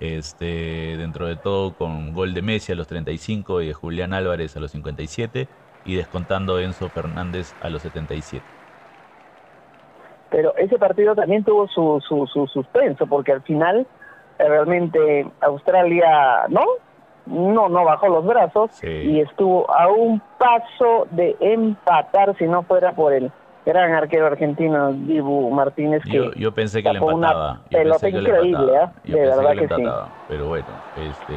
Este, 0.00 0.96
dentro 0.98 1.26
de 1.26 1.36
todo 1.36 1.72
con 1.72 2.12
gol 2.12 2.34
de 2.34 2.42
Messi 2.42 2.72
a 2.72 2.74
los 2.74 2.88
35 2.88 3.62
y 3.62 3.68
de 3.68 3.72
Julián 3.72 4.12
Álvarez 4.12 4.56
a 4.56 4.60
los 4.60 4.72
57 4.72 5.46
y 5.84 5.94
descontando 5.94 6.58
Enzo 6.58 6.90
Fernández 6.90 7.54
a 7.60 7.70
los 7.70 7.82
77. 7.82 8.44
Pero 10.30 10.54
ese 10.56 10.76
partido 10.78 11.14
también 11.14 11.44
tuvo 11.44 11.68
su, 11.68 12.02
su, 12.06 12.26
su 12.26 12.48
suspenso 12.48 13.06
porque 13.06 13.30
al 13.30 13.42
final 13.42 13.86
eh, 14.40 14.48
realmente 14.48 15.30
Australia, 15.42 16.48
¿no? 16.48 16.64
No, 17.26 17.68
no 17.68 17.84
bajó 17.84 18.08
los 18.08 18.26
brazos 18.26 18.70
y 18.82 19.20
estuvo 19.20 19.70
a 19.70 19.88
un 19.88 20.20
paso 20.36 21.06
de 21.12 21.34
empatar 21.40 22.36
si 22.36 22.44
no 22.46 22.64
fuera 22.64 22.92
por 22.92 23.14
él 23.14 23.32
gran 23.64 23.92
arquero 23.92 24.26
argentino, 24.26 24.92
Dibu 24.92 25.50
Martínez, 25.50 26.02
que 26.04 26.30
yo, 26.36 26.52
pensé 26.52 26.82
que 26.82 26.92
le 26.92 26.98
empataba. 26.98 27.60
Yo 27.70 27.80
increíble, 28.08 28.72
¿eh? 28.74 28.88
de 29.04 29.20
verdad 29.20 29.52
que, 29.52 29.68
sí. 29.68 29.82
Pero 30.28 30.48
bueno, 30.48 30.66
este, 30.96 31.34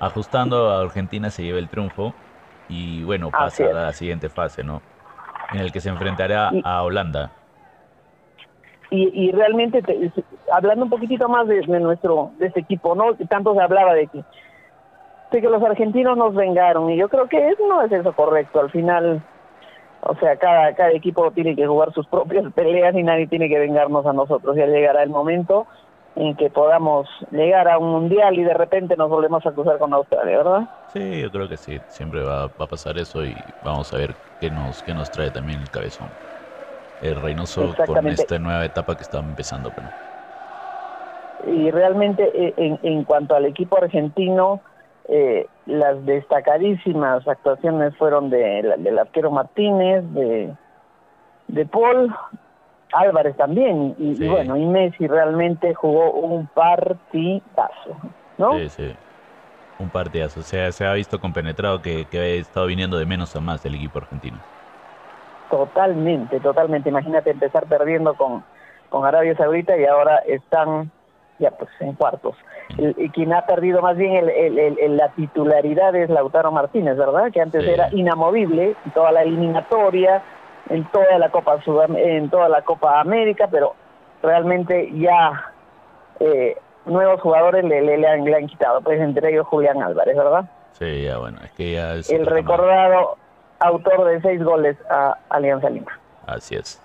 ajustando 0.00 0.70
a 0.70 0.80
Argentina 0.80 1.30
se 1.30 1.42
lleva 1.42 1.58
el 1.58 1.68
triunfo 1.68 2.14
y 2.68 3.04
bueno, 3.04 3.30
pasa 3.30 3.64
a 3.64 3.72
la 3.72 3.92
siguiente 3.92 4.28
fase, 4.28 4.64
¿no? 4.64 4.82
En 5.52 5.60
el 5.60 5.72
que 5.72 5.80
se 5.80 5.88
enfrentará 5.88 6.50
a 6.64 6.82
Holanda. 6.82 7.32
Y, 8.90 9.10
y 9.12 9.32
realmente, 9.32 9.82
hablando 10.50 10.84
un 10.84 10.90
poquitito 10.90 11.28
más 11.28 11.46
de, 11.46 11.60
nuestro, 11.66 12.30
de 12.38 12.46
este 12.46 12.60
equipo, 12.60 12.94
¿no? 12.94 13.14
Tanto 13.28 13.54
se 13.54 13.60
hablaba 13.60 13.92
de 13.94 14.06
que, 14.06 14.24
de 15.30 15.40
que 15.42 15.48
los 15.48 15.62
argentinos 15.62 16.16
nos 16.16 16.34
vengaron 16.34 16.90
y 16.90 16.96
yo 16.96 17.08
creo 17.08 17.28
que 17.28 17.54
no 17.68 17.82
es 17.82 17.92
eso 17.92 18.12
correcto. 18.14 18.60
Al 18.60 18.70
final 18.70 19.22
o 20.08 20.14
sea, 20.16 20.36
cada, 20.36 20.74
cada 20.74 20.92
equipo 20.92 21.30
tiene 21.32 21.54
que 21.54 21.66
jugar 21.66 21.92
sus 21.92 22.06
propias 22.06 22.50
peleas 22.54 22.94
y 22.94 23.02
nadie 23.02 23.26
tiene 23.26 23.48
que 23.48 23.58
vengarnos 23.58 24.06
a 24.06 24.14
nosotros. 24.14 24.56
Ya 24.56 24.66
llegará 24.66 25.02
el 25.02 25.10
momento 25.10 25.66
en 26.16 26.34
que 26.34 26.48
podamos 26.48 27.06
llegar 27.30 27.68
a 27.68 27.78
un 27.78 27.90
mundial 27.90 28.38
y 28.38 28.42
de 28.42 28.54
repente 28.54 28.96
nos 28.96 29.10
volvemos 29.10 29.44
a 29.46 29.52
cruzar 29.52 29.78
con 29.78 29.92
Australia, 29.92 30.38
¿verdad? 30.38 30.68
Sí, 30.92 31.20
yo 31.20 31.30
creo 31.30 31.48
que 31.48 31.58
sí. 31.58 31.78
Siempre 31.88 32.22
va, 32.22 32.44
a 32.44 32.48
pasar 32.48 32.98
eso 32.98 33.22
y 33.22 33.34
vamos 33.62 33.92
a 33.92 33.98
ver 33.98 34.14
qué 34.40 34.50
nos, 34.50 34.82
qué 34.82 34.94
nos 34.94 35.10
trae 35.10 35.30
también 35.30 35.60
el 35.60 35.70
cabezón. 35.70 36.08
El 37.02 37.20
Reynoso 37.20 37.74
con 37.86 38.08
esta 38.08 38.38
nueva 38.38 38.64
etapa 38.64 38.96
que 38.96 39.02
está 39.02 39.18
empezando. 39.18 39.70
Pero... 39.76 39.88
Y 41.54 41.70
realmente 41.70 42.30
eh, 42.34 42.54
en, 42.56 42.80
en 42.82 43.04
cuanto 43.04 43.36
al 43.36 43.44
equipo 43.44 43.76
argentino, 43.76 44.60
eh, 45.06 45.46
las 45.68 46.04
destacadísimas 46.06 47.28
actuaciones 47.28 47.94
fueron 47.96 48.30
de, 48.30 48.74
del 48.78 48.98
arquero 48.98 49.30
Martínez, 49.30 50.02
de, 50.14 50.54
de 51.48 51.66
Paul, 51.66 52.14
Álvarez 52.92 53.36
también, 53.36 53.94
y, 53.98 54.26
bueno, 54.26 54.56
y 54.56 54.64
Messi 54.64 55.06
realmente 55.06 55.74
jugó 55.74 56.10
un 56.12 56.46
partidazo, 56.46 57.96
¿no? 58.38 58.58
Sí, 58.58 58.68
sí, 58.70 58.96
un 59.78 59.90
partidazo. 59.90 60.40
O 60.40 60.42
sea, 60.42 60.72
se 60.72 60.86
ha 60.86 60.94
visto 60.94 61.20
compenetrado 61.20 61.82
que, 61.82 62.06
que 62.06 62.18
ha 62.18 62.26
estado 62.26 62.66
viniendo 62.66 62.98
de 62.98 63.04
menos 63.04 63.36
a 63.36 63.40
más 63.40 63.64
el 63.66 63.74
equipo 63.74 63.98
argentino. 63.98 64.38
Totalmente, 65.50 66.40
totalmente. 66.40 66.88
Imagínate 66.88 67.30
empezar 67.30 67.66
perdiendo 67.66 68.14
con, 68.14 68.42
con 68.88 69.04
Arabia 69.04 69.36
Saudita 69.36 69.76
y 69.76 69.84
ahora 69.84 70.16
están 70.26 70.90
ya 71.38 71.50
pues 71.52 71.70
en 71.80 71.94
cuartos. 71.94 72.36
y 72.76 73.08
quien 73.10 73.32
ha 73.32 73.46
perdido 73.46 73.80
más 73.80 73.96
bien 73.96 74.28
el, 74.28 74.96
la 74.96 75.08
titularidad 75.10 75.94
es 75.94 76.10
Lautaro 76.10 76.52
Martínez, 76.52 76.96
¿verdad? 76.96 77.30
Que 77.32 77.40
antes 77.40 77.64
era 77.66 77.88
inamovible 77.92 78.74
en 78.84 78.90
toda 78.92 79.12
la 79.12 79.22
eliminatoria, 79.22 80.22
en 80.68 80.84
toda 80.90 81.18
la 81.18 81.30
Copa 81.30 81.58
en 81.96 82.30
toda 82.30 82.48
la 82.48 82.62
Copa 82.62 83.00
América, 83.00 83.48
pero 83.50 83.74
realmente 84.22 84.90
ya 84.94 85.52
eh, 86.20 86.56
nuevos 86.84 87.20
jugadores 87.20 87.64
le, 87.64 87.80
le, 87.80 88.06
han, 88.06 88.24
le 88.24 88.36
han 88.36 88.46
quitado, 88.46 88.80
pues 88.80 89.00
entre 89.00 89.30
ellos 89.30 89.46
Julián 89.46 89.82
Álvarez, 89.82 90.16
¿verdad? 90.16 90.44
Sí, 90.72 91.04
ya 91.04 91.18
bueno, 91.18 91.38
es 91.44 91.50
que 91.52 91.72
ya... 91.72 91.94
el 91.94 92.26
recordado 92.26 93.16
autor 93.60 94.04
de 94.04 94.20
seis 94.20 94.42
goles 94.42 94.76
a 94.90 95.16
Alianza 95.30 95.70
Lima. 95.70 95.98
Así 96.26 96.54
es. 96.54 96.80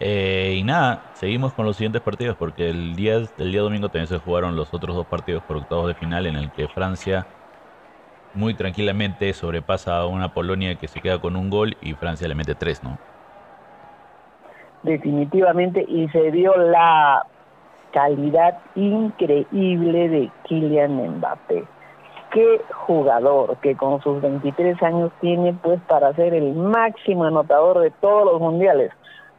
Eh, 0.00 0.54
y 0.56 0.62
nada, 0.62 1.10
seguimos 1.14 1.52
con 1.54 1.66
los 1.66 1.76
siguientes 1.76 2.00
partidos 2.02 2.36
porque 2.36 2.70
el 2.70 2.94
día, 2.94 3.16
el 3.16 3.52
día 3.52 3.62
domingo 3.62 3.88
también 3.88 4.06
se 4.06 4.18
jugaron 4.18 4.54
los 4.54 4.72
otros 4.72 4.94
dos 4.94 5.06
partidos 5.06 5.42
por 5.42 5.56
octavos 5.56 5.88
de 5.88 5.94
final 5.94 6.26
en 6.26 6.36
el 6.36 6.52
que 6.52 6.68
Francia 6.68 7.26
muy 8.34 8.54
tranquilamente 8.54 9.32
sobrepasa 9.32 9.98
a 9.98 10.06
una 10.06 10.32
Polonia 10.32 10.76
que 10.76 10.86
se 10.86 11.00
queda 11.00 11.20
con 11.20 11.34
un 11.34 11.50
gol 11.50 11.76
y 11.80 11.94
Francia 11.94 12.28
le 12.28 12.36
mete 12.36 12.54
tres, 12.54 12.84
¿no? 12.84 12.96
Definitivamente, 14.84 15.84
y 15.88 16.08
se 16.10 16.30
vio 16.30 16.56
la 16.56 17.26
calidad 17.92 18.58
increíble 18.76 20.08
de 20.08 20.30
Kylian 20.44 21.16
Mbappé. 21.16 21.64
Qué 22.30 22.60
jugador 22.86 23.56
que 23.56 23.74
con 23.74 24.00
sus 24.02 24.20
23 24.20 24.80
años 24.82 25.10
tiene 25.20 25.54
pues 25.54 25.80
para 25.88 26.12
ser 26.12 26.34
el 26.34 26.52
máximo 26.52 27.24
anotador 27.24 27.80
de 27.80 27.90
todos 27.90 28.26
los 28.26 28.40
mundiales 28.40 28.92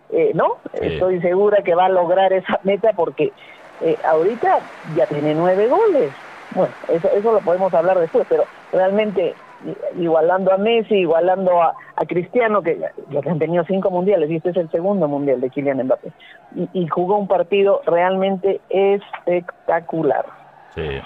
eh, 0.09 0.31
¿no? 0.33 0.57
Estoy 0.73 1.21
segura 1.21 1.63
que 1.63 1.75
va 1.75 1.85
a 1.85 1.89
lograr 1.89 2.33
esa 2.33 2.59
meta 2.63 2.93
porque 2.93 3.33
eh, 3.79 3.97
ahorita 4.03 4.71
ya 4.93 5.07
tiene 5.07 5.35
nueve 5.35 5.67
goles. 5.67 6.15
Bueno, 6.51 6.75
eso, 6.87 7.11
eso 7.11 7.31
lo 7.31 7.41
podemos 7.41 7.73
hablar 7.73 7.99
después, 7.99 8.25
pero 8.27 8.47
realmente 8.71 9.35
igualando 9.95 10.53
a 10.53 10.57
Messi, 10.57 10.95
igualando 10.95 11.61
a, 11.61 11.75
Cristiano, 12.07 12.61
que 12.61 12.79
ya 13.09 13.19
han 13.29 13.39
tenido 13.39 13.63
cinco 13.65 13.91
mundiales, 13.91 14.29
y 14.31 14.37
este 14.37 14.51
es 14.51 14.57
el 14.57 14.71
segundo 14.71 15.07
mundial 15.07 15.41
de 15.41 15.49
Kylian 15.49 15.83
Mbappé, 15.83 16.13
y, 16.55 16.69
y 16.73 16.87
jugó 16.87 17.17
un 17.17 17.27
partido 17.27 17.81
realmente 17.85 18.61
espectacular. 18.69 20.25
Sí, 20.73 21.01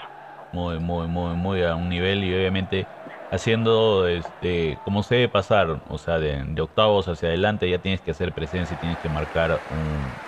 muy, 0.52 0.78
muy, 0.78 1.08
muy, 1.08 1.34
muy 1.34 1.62
a 1.64 1.74
un 1.74 1.88
nivel 1.88 2.22
y 2.22 2.32
obviamente 2.32 2.86
haciendo 3.30 4.06
este 4.06 4.78
como 4.84 5.02
se 5.02 5.16
debe 5.16 5.28
pasar, 5.28 5.80
o 5.88 5.98
sea, 5.98 6.18
de, 6.18 6.60
octavos 6.60 7.08
hacia 7.08 7.28
adelante 7.28 7.68
ya 7.68 7.78
tienes 7.78 8.00
que 8.00 8.10
hacer 8.10 8.32
presencia 8.32 8.74
y 8.74 8.78
tienes 8.78 8.98
que 8.98 9.08
marcar 9.08 9.60
un... 9.70 10.24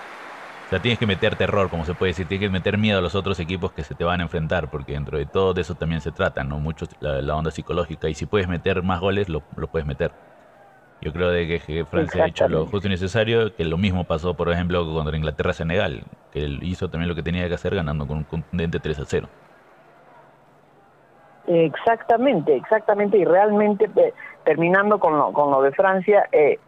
O 0.67 0.69
sea, 0.69 0.81
tienes 0.81 0.99
que 0.99 1.07
meter 1.07 1.37
terror, 1.37 1.71
como 1.71 1.85
se 1.85 1.95
puede 1.95 2.11
decir, 2.11 2.26
tienes 2.26 2.49
que 2.49 2.53
meter 2.53 2.76
miedo 2.76 2.99
a 2.99 3.00
los 3.00 3.15
otros 3.15 3.38
equipos 3.38 3.71
que 3.71 3.85
se 3.85 3.95
te 3.95 4.03
van 4.03 4.19
a 4.19 4.25
enfrentar, 4.25 4.69
porque 4.69 4.95
dentro 4.95 5.17
de 5.17 5.25
todo 5.25 5.55
de 5.55 5.61
eso 5.61 5.76
también 5.76 6.00
se 6.00 6.11
trata, 6.11 6.43
¿no? 6.43 6.59
Mucho 6.59 6.87
la, 6.99 7.37
onda 7.37 7.53
psicológica, 7.53 8.09
y 8.09 8.15
si 8.15 8.26
puedes 8.26 8.49
meter 8.49 8.83
más 8.83 8.99
goles, 9.00 9.29
lo, 9.29 9.43
puedes 9.43 9.87
meter. 9.87 10.11
Yo 11.00 11.12
creo 11.12 11.31
de 11.31 11.47
que, 11.47 11.85
Francia 11.85 12.25
ha 12.25 12.26
hecho 12.26 12.49
lo 12.49 12.67
justo 12.67 12.88
y 12.88 12.91
necesario, 12.91 13.55
que 13.55 13.65
lo 13.65 13.79
mismo 13.79 14.03
pasó, 14.03 14.35
por 14.35 14.50
ejemplo, 14.50 14.85
contra 14.93 15.17
Inglaterra-Senegal, 15.17 16.03
que 16.33 16.59
hizo 16.62 16.91
también 16.91 17.11
lo 17.11 17.15
que 17.15 17.23
tenía 17.23 17.47
que 17.47 17.55
hacer 17.55 17.76
ganando 17.76 18.09
con 18.09 18.17
un 18.19 18.25
contundente 18.25 18.81
3 18.81 18.99
a 18.99 19.05
0. 19.05 19.29
Exactamente, 21.47 22.57
exactamente, 22.57 23.19
y 23.19 23.25
realmente 23.25 23.88
eh, 23.97 24.12
terminando 24.45 24.99
con 24.99 25.17
lo, 25.17 25.33
con 25.33 25.50
lo 25.50 25.62
de 25.62 25.73
Francia, 25.73 26.29
eh, 26.33 26.59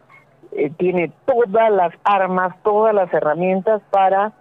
eh, 0.51 0.69
tiene 0.77 1.11
todas 1.25 1.71
las 1.71 1.93
armas, 2.03 2.55
todas 2.63 2.93
las 2.93 3.13
herramientas 3.13 3.81
para 3.91 4.31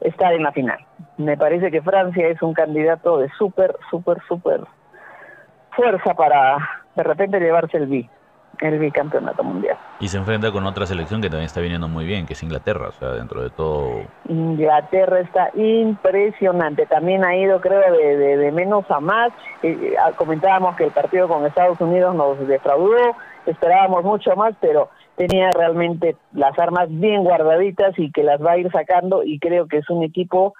estar 0.00 0.32
en 0.32 0.44
la 0.44 0.52
final. 0.52 0.78
Me 1.16 1.36
parece 1.36 1.70
que 1.70 1.82
Francia 1.82 2.28
es 2.28 2.40
un 2.42 2.54
candidato 2.54 3.18
de 3.18 3.28
súper, 3.30 3.74
súper, 3.90 4.18
súper 4.28 4.60
fuerza 5.72 6.14
para 6.14 6.56
de 6.94 7.02
repente 7.02 7.40
llevarse 7.40 7.76
el 7.76 7.86
B. 7.86 8.08
el 8.62 8.78
bicampeonato 8.78 9.42
mundial. 9.42 9.76
Y 10.00 10.08
se 10.08 10.18
enfrenta 10.18 10.52
con 10.52 10.64
otra 10.66 10.86
selección 10.86 11.20
que 11.20 11.28
también 11.28 11.46
está 11.46 11.60
viniendo 11.60 11.88
muy 11.88 12.06
bien, 12.06 12.26
que 12.26 12.34
es 12.34 12.42
Inglaterra, 12.42 12.88
o 12.88 12.92
sea, 12.92 13.10
dentro 13.10 13.42
de 13.42 13.50
todo. 13.50 14.02
Inglaterra 14.28 15.20
está 15.20 15.50
impresionante, 15.54 16.86
también 16.86 17.24
ha 17.24 17.36
ido 17.36 17.60
creo 17.60 17.80
de, 17.92 18.36
de, 18.36 18.52
menos 18.52 18.88
a 18.90 19.00
más. 19.00 19.32
Eh, 19.62 19.94
comentábamos 20.16 20.76
que 20.76 20.84
el 20.84 20.92
partido 20.92 21.28
con 21.28 21.44
Estados 21.44 21.80
Unidos 21.80 22.14
nos 22.14 22.46
defraudó, 22.46 23.16
esperábamos 23.46 24.04
mucho 24.04 24.34
más, 24.36 24.54
pero 24.60 24.88
tenía 25.16 25.50
realmente 25.50 26.16
las 26.32 26.58
armas 26.58 26.88
bien 26.88 27.24
guardaditas 27.24 27.98
y 27.98 28.10
que 28.12 28.22
las 28.22 28.40
va 28.40 28.52
a 28.52 28.58
ir 28.58 28.70
sacando 28.70 29.22
y 29.24 29.38
creo 29.38 29.66
que 29.66 29.78
es 29.78 29.90
un 29.90 30.02
equipo 30.02 30.54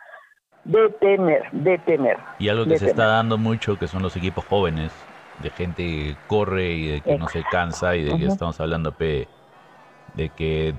de 0.64 0.88
temer, 1.00 1.50
de 1.52 1.78
temer. 1.78 2.18
Y 2.38 2.49
algo 2.49 2.64
que 2.64 2.78
se 2.78 2.87
está 2.87 3.06
dando 3.06 3.38
mucho, 3.38 3.78
que 3.78 3.88
son 3.88 4.02
los 4.02 4.16
equipos 4.16 4.44
jóvenes, 4.44 4.92
de 5.40 5.50
gente 5.50 5.82
que 5.82 6.16
corre 6.26 6.72
y 6.72 6.88
de 6.88 7.00
que 7.00 7.18
no 7.18 7.28
se 7.28 7.42
cansa 7.50 7.96
y 7.96 8.04
de 8.04 8.18
que 8.18 8.26
estamos 8.26 8.60
hablando 8.60 8.94
de 8.98 10.28
que 10.36 10.74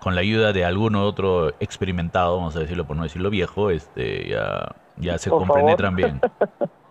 con 0.00 0.14
la 0.14 0.20
ayuda 0.20 0.52
de 0.52 0.64
alguno 0.64 1.04
otro 1.04 1.50
experimentado, 1.60 2.36
vamos 2.36 2.56
a 2.56 2.60
decirlo 2.60 2.86
por 2.86 2.96
no 2.96 3.02
decirlo 3.02 3.30
viejo, 3.30 3.70
este 3.70 4.28
ya, 4.28 4.74
ya 4.96 5.18
se 5.18 5.30
compenetran 5.30 5.96
bien. 5.96 6.20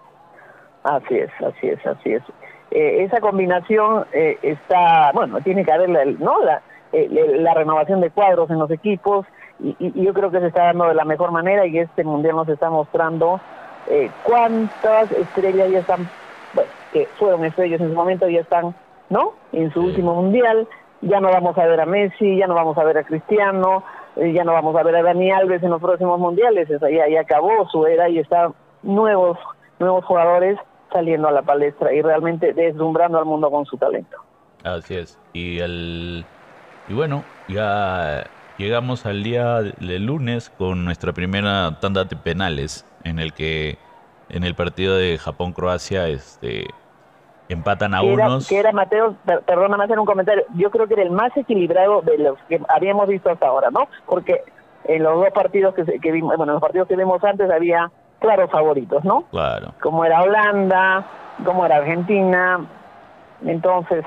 así 0.84 1.16
es, 1.16 1.32
así 1.42 1.68
es, 1.68 1.86
así 1.86 2.14
es. 2.14 2.24
Eh, 2.72 3.04
esa 3.04 3.22
combinación 3.22 4.06
eh, 4.12 4.38
está, 4.42 5.12
bueno, 5.14 5.40
tiene 5.42 5.64
que 5.64 5.72
haber 5.72 5.90
la, 5.90 6.06
¿no? 6.06 6.44
La, 6.44 6.62
eh, 6.92 7.08
la 7.40 7.54
renovación 7.54 8.02
de 8.02 8.10
cuadros 8.10 8.50
en 8.50 8.60
los 8.60 8.70
equipos 8.72 9.26
y, 9.60 9.76
y, 9.80 10.04
yo 10.04 10.14
creo 10.14 10.30
que 10.30 10.40
se 10.40 10.48
está 10.48 10.66
dando 10.66 10.88
de 10.88 10.94
la 10.94 11.06
mejor 11.06 11.32
manera 11.32 11.66
y 11.66 11.80
este 11.80 12.04
mundial 12.04 12.36
nos 12.36 12.50
está 12.50 12.70
mostrando 12.70 13.40
cuántas 14.24 15.10
estrellas 15.14 15.72
ya 15.72 15.80
están 15.80 16.10
que 16.92 17.08
fueron 17.18 17.46
estrellas 17.46 17.82
en 17.82 17.90
su 17.90 17.96
momento, 17.96 18.28
ya 18.28 18.42
están, 18.42 18.76
¿no? 19.10 19.34
En 19.52 19.72
su 19.74 19.82
último 19.82 20.16
mundial, 20.16 20.68
ya 21.02 21.20
no 21.20 21.30
vamos 21.30 21.58
a 21.58 21.66
ver 21.66 21.80
a 21.80 21.86
Messi, 21.86 22.38
ya 22.38 22.48
no 22.48 22.56
vamos 22.56 22.78
a 22.78 22.84
ver 22.84 22.98
a 22.98 23.04
Cristiano, 23.04 23.84
eh, 24.16 24.34
ya 24.34 24.44
no 24.44 24.54
vamos 24.54 24.76
a 24.76 24.84
ver 24.84 24.96
a 24.96 25.04
Dani 25.04 25.32
Alves 25.32 25.64
en 25.64 25.70
los 25.70 25.82
próximos 25.82 26.20
mundiales, 26.20 26.70
Eso 26.70 26.88
ya, 26.90 27.08
ya 27.08 27.22
acabó 27.22 27.68
su 27.70 27.86
era 27.86 28.10
y 28.10 28.20
están 28.20 28.54
nuevos, 28.84 29.38
nuevos 29.80 30.06
jugadores 30.06 30.58
saliendo 30.92 31.28
a 31.28 31.32
la 31.32 31.42
palestra 31.42 31.94
y 31.94 32.02
realmente 32.02 32.54
deslumbrando 32.54 33.20
al 33.20 33.26
mundo 33.26 33.52
con 33.52 33.66
su 33.66 33.78
talento. 33.78 34.18
Así 34.64 34.96
es. 34.96 35.20
Y 35.34 35.60
el 35.60 36.26
y 36.90 36.94
bueno, 36.94 37.26
ya 37.50 38.24
llegamos 38.58 39.06
al 39.06 39.22
día 39.22 39.62
del 39.62 40.06
lunes 40.06 40.50
con 40.50 40.86
nuestra 40.86 41.12
primera 41.12 41.78
tanda 41.82 42.06
de 42.06 42.16
penales 42.16 42.86
en 43.04 43.20
el 43.20 43.34
que 43.34 43.78
en 44.30 44.44
el 44.44 44.56
partido 44.56 44.96
de 44.96 45.18
Japón-Croacia 45.18 46.08
este, 46.08 46.68
empatan 47.50 47.94
a 47.94 48.02
unos. 48.02 48.48
que 48.48 48.60
era 48.60 48.72
Mateo, 48.72 49.16
perdóname 49.46 49.86
hacer 49.86 50.00
un 50.00 50.06
comentario, 50.06 50.44
yo 50.56 50.70
creo 50.72 50.88
que 50.88 50.96
era 50.96 51.04
el 51.04 51.12
más 51.12 51.36
equilibrado 51.36 52.02
de 52.02 52.18
los 52.18 52.38
que 52.50 52.62
habíamos 52.70 53.08
visto 53.08 53.30
hasta 53.30 53.48
ahora, 53.48 53.70
¿no? 53.72 53.88
Porque 54.06 54.44
en 54.86 55.04
los 55.04 55.16
dos 55.16 55.32
partidos 55.34 55.74
que, 55.76 55.84
que 55.84 56.12
vimos, 56.12 56.36
bueno, 56.38 56.54
los 56.54 56.62
partidos 56.62 56.88
que 56.88 56.96
vimos 56.96 57.24
antes 57.24 57.50
había 57.50 57.92
claros 58.20 58.50
favoritos, 58.52 59.04
¿no? 59.04 59.24
Claro. 59.32 59.74
Como 59.82 60.04
era 60.06 60.22
Holanda, 60.22 61.06
como 61.44 61.66
era 61.66 61.78
Argentina, 61.78 62.66
entonces 63.44 64.04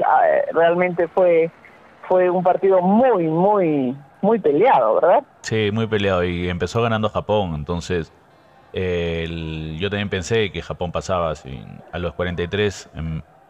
realmente 0.53 1.09
fue 1.09 1.51
fue 2.11 2.29
un 2.29 2.43
partido 2.43 2.83
muy, 2.83 3.29
muy, 3.29 3.97
muy 4.21 4.41
peleado, 4.41 4.97
¿verdad? 4.97 5.23
Sí, 5.43 5.71
muy 5.73 5.87
peleado 5.87 6.25
y 6.25 6.49
empezó 6.49 6.83
ganando 6.83 7.09
Japón, 7.09 7.55
entonces 7.55 8.13
yo 8.73 9.91
también 9.91 10.09
pensé 10.09 10.51
que 10.53 10.63
Japón 10.63 10.93
pasaba 10.93 11.35
a 11.93 11.99
los 11.99 12.15
43. 12.15 12.91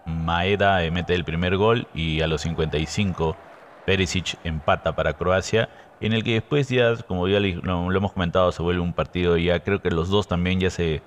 Maeda 0.07 0.81
mete 0.91 1.15
el 1.15 1.25
primer 1.25 1.57
gol 1.57 1.87
y 1.95 2.21
a 2.21 2.27
los 2.27 2.43
55 2.43 3.37
Perisic 3.85 4.39
empata 4.45 4.95
para 4.95 5.15
Croacia, 5.15 5.69
en 6.01 6.13
el 6.13 6.25
que 6.25 6.35
después 6.35 6.69
ya, 6.69 6.97
como 6.97 7.29
ya 7.29 7.41
lo, 7.41 7.93
hemos 7.93 8.13
comentado, 8.13 8.53
se 8.53 8.63
vuelve 8.63 8.81
un 8.81 8.93
partido 8.93 9.37
y 9.37 9.47
ya 9.47 9.61
creo 9.61 9.83
que 9.83 9.91
los 9.91 10.09
dos 10.09 10.29
también 10.29 10.61
ya 10.61 10.71
se 10.71 11.03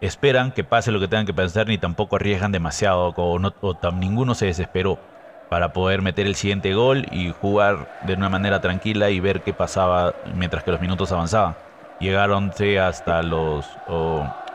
esperan 0.00 0.52
que 0.52 0.64
pase 0.64 0.92
lo 0.92 1.00
que 1.00 1.08
tengan 1.08 1.26
que 1.26 1.34
pensar 1.34 1.66
ni 1.66 1.76
tampoco 1.76 2.16
arriesgan 2.16 2.52
demasiado 2.52 3.12
o, 3.14 3.52
o 3.60 3.90
ninguno 3.92 4.34
se 4.34 4.46
desesperó 4.46 4.98
para 5.50 5.72
poder 5.72 6.00
meter 6.00 6.26
el 6.26 6.36
siguiente 6.36 6.72
gol 6.74 7.06
y 7.10 7.32
jugar 7.32 8.00
de 8.06 8.14
una 8.14 8.30
manera 8.30 8.60
tranquila 8.60 9.10
y 9.10 9.20
ver 9.20 9.42
qué 9.42 9.52
pasaba 9.52 10.14
mientras 10.34 10.64
que 10.64 10.70
los 10.70 10.80
minutos 10.80 11.12
avanzaban 11.12 11.54
llegaron 12.00 12.50
hasta 12.80 13.22
los, 13.22 13.78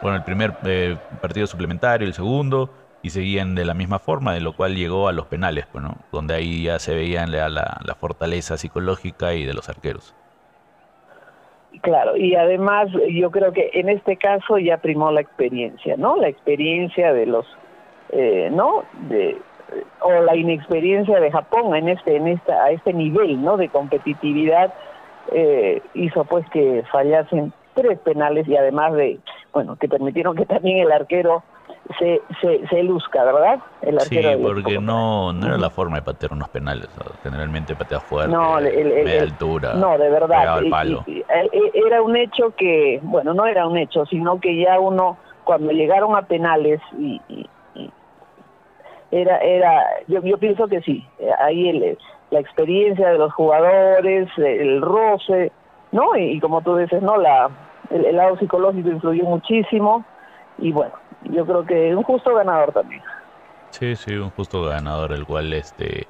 bueno, 0.02 0.18
el 0.18 0.24
primer 0.24 0.54
eh, 0.66 0.98
partido 1.22 1.48
suplementario, 1.48 2.08
el 2.08 2.14
segundo, 2.14 2.70
y 3.02 3.12
seguían 3.12 3.54
de 3.54 3.66
la 3.66 3.76
misma 3.76 4.00
forma, 4.00 4.34
de 4.34 4.42
lo 4.42 4.54
cual 4.54 4.76
llegó 4.76 5.08
a 5.08 5.14
los 5.14 5.28
penales, 5.28 5.68
bueno, 5.72 5.90
pues, 5.96 6.12
donde 6.12 6.34
ahí 6.34 6.64
ya 6.64 6.80
se 6.80 6.96
veía 6.96 7.26
la, 7.28 7.50
la, 7.50 7.96
fortaleza 7.96 8.58
psicológica 8.58 9.36
y 9.36 9.46
de 9.46 9.54
los 9.54 9.70
arqueros. 9.70 10.16
Claro, 11.82 12.18
y 12.18 12.36
además 12.36 12.88
yo 13.10 13.30
creo 13.30 13.52
que 13.52 13.70
en 13.74 13.90
este 13.90 14.18
caso 14.18 14.58
ya 14.58 14.78
primó 14.78 15.12
la 15.12 15.22
experiencia, 15.22 15.96
¿no? 15.98 16.16
La 16.16 16.30
experiencia 16.30 17.14
de 17.14 17.26
los, 17.28 17.46
eh, 18.10 18.50
¿no? 18.52 18.86
De, 19.10 19.38
o 20.02 20.22
la 20.22 20.36
inexperiencia 20.36 21.20
de 21.20 21.32
Japón 21.32 21.76
en 21.76 21.90
este, 21.90 22.16
en 22.16 22.28
esta, 22.28 22.64
a 22.64 22.72
este 22.72 22.94
nivel, 22.94 23.44
¿no? 23.44 23.58
De 23.58 23.70
competitividad 23.70 24.74
eh, 25.32 25.82
hizo 25.94 26.24
pues 26.26 26.48
que 26.50 26.84
fallasen 26.92 27.54
tres 27.74 28.00
penales 28.00 28.48
y 28.48 28.56
además 28.56 28.94
de, 28.94 29.20
bueno, 29.54 29.76
que 29.76 29.88
permitieron 29.88 30.36
que 30.36 30.46
también 30.46 30.80
el 30.80 30.92
arquero 30.92 31.44
se, 32.00 32.22
se, 32.42 32.68
se 32.68 32.84
luzca, 32.84 33.24
¿verdad? 33.24 33.60
El 33.82 34.00
arquero 34.00 34.38
sí, 34.38 34.44
porque 34.44 34.80
no, 34.80 35.34
no 35.34 35.48
era 35.48 35.58
la 35.58 35.70
forma 35.70 35.98
de 35.98 36.02
patear 36.02 36.34
unos 36.34 36.50
penales. 36.50 36.90
Generalmente 37.22 37.76
patea 37.76 38.00
fuerte, 38.00 38.32
no, 38.32 38.56
media 38.56 39.22
altura. 39.22 39.74
No, 39.74 39.98
de 39.98 40.10
verdad. 40.10 40.62
era 41.74 42.02
un 42.02 42.16
hecho 42.16 42.56
que, 42.56 43.00
bueno, 43.04 43.34
no 43.34 43.46
era 43.46 43.68
un 43.68 43.78
hecho, 43.78 44.06
sino 44.06 44.40
que 44.40 44.58
ya 44.58 44.80
uno, 44.80 45.18
cuando 45.44 45.72
llegaron 45.72 46.16
a 46.16 46.24
penales 46.24 46.82
y, 46.98 47.22
era, 49.12 49.38
era, 49.38 49.86
yo, 50.08 50.22
yo 50.24 50.38
pienso 50.38 50.68
que 50.68 50.82
sí, 50.82 51.06
ahí 51.40 51.70
el, 51.70 51.98
la 52.32 52.40
experiencia 52.40 53.10
de 53.10 53.18
los 53.18 53.34
jugadores, 53.34 54.30
el 54.38 54.82
roce, 54.82 55.52
¿no? 55.92 56.16
Y, 56.18 56.40
como 56.40 56.62
tú 56.62 56.76
dices, 56.78 57.02
¿no? 57.02 57.18
La, 57.18 57.50
el, 57.90 58.16
lado 58.16 58.38
psicológico 58.38 58.90
influyó 58.90 59.24
muchísimo 59.24 60.04
y 60.58 60.72
bueno, 60.72 60.94
yo 61.24 61.46
creo 61.46 61.66
que 61.66 61.96
un 61.96 62.04
justo 62.04 62.34
ganador 62.34 62.72
también. 62.72 63.02
Sí, 63.70 63.96
sí, 63.96 64.16
un 64.16 64.30
justo 64.32 64.64
ganador, 64.64 65.12
el 65.12 65.26
cual 65.26 65.54
este 65.54 66.08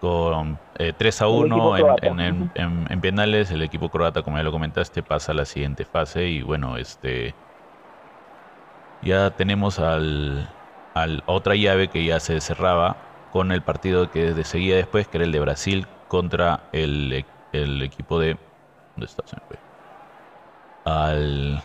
con 0.00 0.58
eh, 0.78 0.94
3 0.96 1.22
a 1.22 1.28
1 1.28 1.76
en, 2.02 2.20
en, 2.20 2.50
en, 2.88 3.00
penales, 3.02 3.50
el 3.50 3.62
equipo 3.62 3.90
croata, 3.90 4.22
como 4.22 4.38
ya 4.38 4.42
lo 4.42 4.50
comentaste, 4.50 5.02
pasa 5.02 5.32
a 5.32 5.34
la 5.34 5.44
siguiente 5.44 5.84
fase 5.84 6.26
y 6.26 6.42
bueno, 6.42 6.78
este 6.78 7.34
ya 9.02 9.30
tenemos 9.30 9.78
al, 9.78 10.48
al 10.94 11.22
otra 11.26 11.54
llave 11.54 11.88
que 11.88 12.04
ya 12.04 12.18
se 12.18 12.40
cerraba 12.40 12.96
con 13.32 13.52
el 13.52 13.62
partido 13.62 14.10
que 14.10 14.32
seguía 14.44 14.76
después, 14.76 15.08
que 15.08 15.18
era 15.18 15.24
el 15.24 15.32
de 15.32 15.40
Brasil 15.40 15.86
contra 16.08 16.60
el, 16.72 17.24
el 17.52 17.82
equipo 17.82 18.18
de... 18.18 18.36
¿Dónde 18.96 19.06
está? 19.06 19.22
Se 19.26 19.36
Al... 20.84 21.62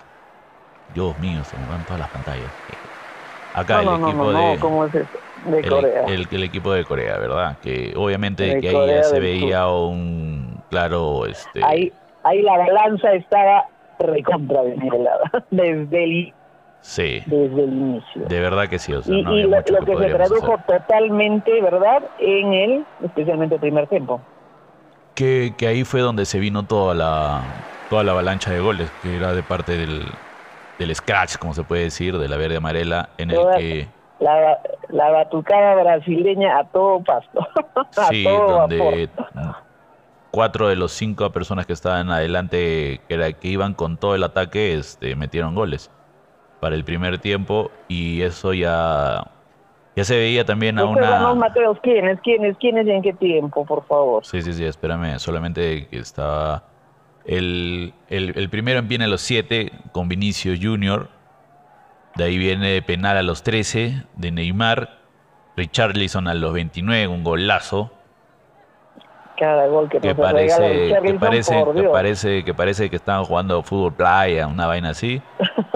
Dios 0.93 1.17
mío, 1.19 1.43
se 1.43 1.57
me 1.57 1.67
van 1.67 1.83
todas 1.83 1.99
las 1.99 2.09
pantallas. 2.09 2.51
Acá 3.53 3.81
el 3.81 3.87
equipo 3.87 4.31
de... 4.31 4.59
¿Cómo 4.59 4.85
es 4.85 4.93
De 4.93 5.67
Corea. 5.67 6.05
El, 6.05 6.27
el, 6.31 6.43
equipo 6.43 6.71
de 6.73 6.85
Corea, 6.85 7.17
¿verdad? 7.17 7.57
Que 7.61 7.93
obviamente 7.95 8.59
que 8.59 8.69
ahí 8.69 8.87
ya 8.87 9.03
se 9.03 9.19
veía 9.19 9.67
un 9.67 10.61
claro... 10.69 11.25
Este... 11.25 11.63
Ahí, 11.63 11.91
ahí 12.23 12.41
la 12.43 12.57
balanza 12.57 13.13
estaba 13.13 13.65
recontra 13.99 14.61
desde 15.51 16.03
el 16.03 16.33
Sí. 16.85 17.23
Desde 17.25 17.63
el 17.63 17.73
inicio. 17.73 18.25
De 18.27 18.39
verdad 18.39 18.67
que 18.67 18.77
sí. 18.77 18.93
O 18.93 19.01
sea, 19.01 19.15
y, 19.15 19.19
y 19.19 19.43
lo, 19.43 19.63
que, 19.63 19.97
se 19.97 20.13
tradujo 20.13 20.55
totalmente, 20.67 21.59
¿verdad? 21.59 22.03
En 22.19 22.53
el, 22.53 22.85
especialmente 23.03 23.55
el 23.55 23.61
primer 23.61 23.87
tiempo. 23.87 24.21
Que, 25.15 25.55
que 25.57 25.65
ahí 25.65 25.83
fue 25.83 26.01
donde 26.01 26.25
se 26.25 26.37
vino 26.37 26.61
toda 26.63 26.93
la, 26.93 27.41
toda 27.89 28.03
la 28.03 28.11
avalancha 28.11 28.51
de 28.51 28.59
goles, 28.59 28.91
que 29.01 29.17
era 29.17 29.33
de 29.33 29.41
parte 29.41 29.75
del, 29.75 30.03
del 30.77 30.95
scratch, 30.95 31.37
como 31.37 31.55
se 31.55 31.63
puede 31.63 31.85
decir, 31.85 32.19
de 32.19 32.29
la 32.29 32.37
verde 32.37 32.57
amarela, 32.57 33.09
en 33.17 33.31
el 33.31 33.39
que... 33.57 33.87
La, 34.19 34.59
la 34.89 35.09
batucada 35.09 35.73
brasileña 35.73 36.59
a 36.59 36.65
todo 36.65 37.03
pasto. 37.03 37.47
sí, 38.09 38.23
donde 38.23 39.09
cuatro 40.29 40.67
de 40.67 40.75
los 40.75 40.91
cinco 40.91 41.31
personas 41.31 41.65
que 41.65 41.73
estaban 41.73 42.11
adelante, 42.11 43.01
que, 43.07 43.13
era, 43.15 43.33
que 43.33 43.47
iban 43.47 43.73
con 43.73 43.97
todo 43.97 44.13
el 44.13 44.23
ataque, 44.23 44.75
este, 44.75 45.15
metieron 45.15 45.55
goles 45.55 45.89
para 46.65 46.75
el 46.75 46.83
primer 46.83 47.19
tiempo 47.19 47.69
y 47.87 48.23
eso 48.23 48.51
ya 48.51 49.23
ya 49.95 50.03
se 50.03 50.17
veía 50.17 50.45
también 50.45 50.79
a 50.79 50.85
una... 50.85 51.35
Mateos, 51.35 51.77
¿quiénes, 51.83 52.19
quiénes, 52.21 52.57
quiénes 52.57 52.87
y 52.87 52.89
en 52.89 53.03
qué 53.03 53.13
tiempo, 53.13 53.63
por 53.67 53.85
favor? 53.85 54.25
Sí, 54.25 54.41
sí, 54.41 54.51
sí, 54.51 54.65
espérame, 54.65 55.19
solamente 55.19 55.85
que 55.85 55.99
estaba... 55.99 56.63
El, 57.23 57.93
el, 58.09 58.49
primero 58.49 58.81
viene 58.81 59.03
a 59.05 59.07
los 59.07 59.21
7 59.21 59.73
con 59.91 60.09
Vinicio 60.09 60.53
Junior, 60.59 61.09
de 62.15 62.23
ahí 62.23 62.39
viene 62.39 62.81
penal 62.81 63.15
a 63.15 63.21
los 63.21 63.43
13 63.43 64.05
de 64.15 64.31
Neymar, 64.31 64.97
Richarlison 65.55 66.27
a 66.27 66.33
los 66.33 66.51
29, 66.51 67.07
un 67.09 67.23
golazo. 67.23 67.91
Cada 69.37 69.67
gol 69.67 69.89
que, 69.89 69.99
que 69.99 70.15
parece, 70.15 70.95
que 71.03 71.13
parece, 71.15 71.63
que 71.75 71.83
parece, 71.83 72.43
que 72.43 72.53
parece 72.53 72.89
que 72.89 72.95
estaban 72.95 73.25
jugando 73.25 73.61
fútbol 73.63 73.93
playa, 73.93 74.47
una 74.47 74.65
vaina 74.65 74.89
así. 74.89 75.21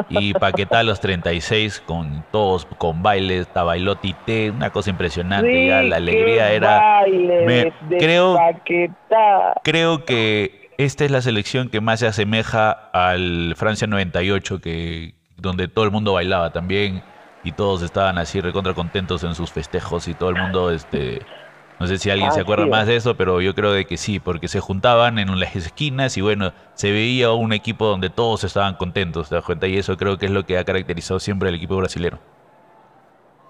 Y 0.10 0.34
Paquetá 0.40 0.80
a 0.80 0.84
los 0.84 1.00
36 1.00 1.84
con 1.86 2.24
todos, 2.32 2.66
con 2.78 3.04
bailes, 3.04 3.48
Tabailotti 3.50 4.14
T, 4.26 4.52
una 4.52 4.70
cosa 4.70 4.90
impresionante. 4.90 5.68
ya 5.68 5.82
la 5.82 5.98
alegría 5.98 6.52
era. 6.52 7.04
creo, 7.90 8.38
creo 9.64 10.06
que 10.06 10.70
esta 10.78 11.04
es 11.04 11.12
la 11.12 11.22
selección 11.22 11.70
que 11.70 11.82
más 11.82 12.00
se 12.00 12.08
asemeja 12.08 12.72
al 12.94 13.54
Francia 13.58 13.86
98, 13.86 14.62
que 14.62 15.14
donde 15.36 15.68
todo 15.68 15.86
el 15.86 15.92
mundo 15.92 16.14
bailaba 16.14 16.52
también 16.52 17.04
y 17.44 17.52
todos 17.52 17.82
estaban 17.82 18.18
así 18.18 18.42
recontra 18.42 18.74
contentos 18.74 19.24
en 19.24 19.36
sus 19.36 19.52
festejos 19.52 20.08
y 20.08 20.14
todo 20.14 20.30
el 20.30 20.36
mundo 20.36 20.72
este 20.72 21.22
no 21.80 21.88
sé 21.88 21.98
si 21.98 22.10
alguien 22.10 22.32
se 22.32 22.42
acuerda 22.42 22.66
más 22.66 22.88
de 22.88 22.96
eso, 22.96 23.16
pero 23.16 23.42
yo 23.42 23.56
creo 23.56 23.72
de 23.72 23.86
que 23.86 23.98
sí, 23.98 24.20
porque 24.20 24.48
se 24.48 24.60
juntaban 24.60 25.18
en 25.20 25.40
las 25.40 25.56
esquinas 25.56 26.18
y 26.18 26.22
bueno, 26.22 26.52
se 26.74 26.92
veía 26.92 27.32
un 27.32 27.54
equipo 27.54 27.86
donde 27.86 28.10
todos 28.10 28.44
estaban 28.44 28.76
contentos, 28.76 29.30
¿te 29.30 29.36
das 29.36 29.46
cuenta? 29.46 29.68
Y 29.68 29.78
eso 29.78 29.98
creo 29.98 30.18
que 30.18 30.26
es 30.26 30.32
lo 30.32 30.46
que 30.46 30.58
ha 30.58 30.64
caracterizado 30.64 31.20
siempre 31.20 31.50
al 31.50 31.56
equipo 31.56 31.78
brasileño. 31.78 32.20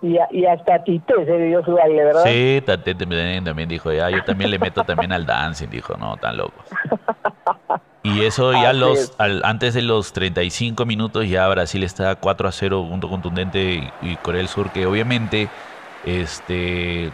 Y, 0.02 0.18
y 0.32 0.46
hasta 0.46 0.84
Tite 0.84 1.26
se 1.26 1.38
dio 1.38 1.64
su 1.66 1.74
baile, 1.74 2.06
¿verdad? 2.06 2.24
Sí, 2.24 2.62
Tite 2.66 2.96
también, 2.96 3.44
también 3.44 3.68
dijo, 3.68 3.92
ya, 3.92 4.10
yo 4.10 4.24
también 4.24 4.52
le 4.52 4.60
meto 4.60 4.84
también 4.84 5.12
al 5.12 5.26
dancing, 5.26 5.68
dijo, 5.68 5.98
no, 5.98 6.16
tan 6.18 6.38
loco. 6.38 6.64
Y 8.02 8.22
eso 8.22 8.54
ya 8.54 8.72
los 8.72 9.14
antes 9.18 9.74
de 9.74 9.82
los 9.82 10.14
35 10.14 10.86
minutos 10.86 11.28
ya 11.28 11.48
Brasil 11.50 11.84
está 11.84 12.16
4 12.16 12.48
a 12.48 12.52
0, 12.52 12.86
punto 12.90 13.10
contundente 13.10 13.92
y, 14.02 14.16
Corea 14.18 14.40
del 14.40 14.48
Sur 14.48 14.72
que 14.72 14.86
obviamente 14.86 15.50
este 16.06 17.12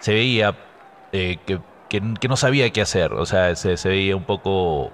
se 0.00 0.12
veía 0.12 0.54
eh, 1.12 1.36
que, 1.46 1.60
que, 1.88 2.28
no 2.28 2.36
sabía 2.36 2.68
qué 2.70 2.80
hacer, 2.80 3.12
o 3.12 3.24
sea, 3.26 3.54
se, 3.56 3.76
se 3.76 3.88
veía 3.88 4.16
un 4.16 4.24
poco 4.24 4.90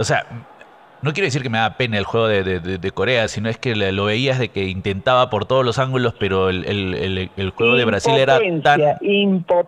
o 0.00 0.04
sea, 0.04 0.24
no 1.02 1.12
quiero 1.12 1.26
decir 1.26 1.42
que 1.42 1.50
me 1.50 1.58
da 1.58 1.76
pena 1.76 1.98
el 1.98 2.04
juego 2.04 2.26
de, 2.26 2.92
Corea, 2.94 3.28
sino 3.28 3.50
es 3.50 3.58
que 3.58 3.74
lo 3.74 4.04
veías 4.06 4.38
de 4.38 4.48
que 4.48 4.64
intentaba 4.64 5.28
por 5.28 5.44
todos 5.44 5.62
los 5.62 5.78
ángulos, 5.78 6.14
pero 6.18 6.48
el, 6.48 7.52
juego 7.54 7.74
de 7.74 7.84
Brasil 7.84 8.14
era 8.16 8.40
tan, 8.62 8.80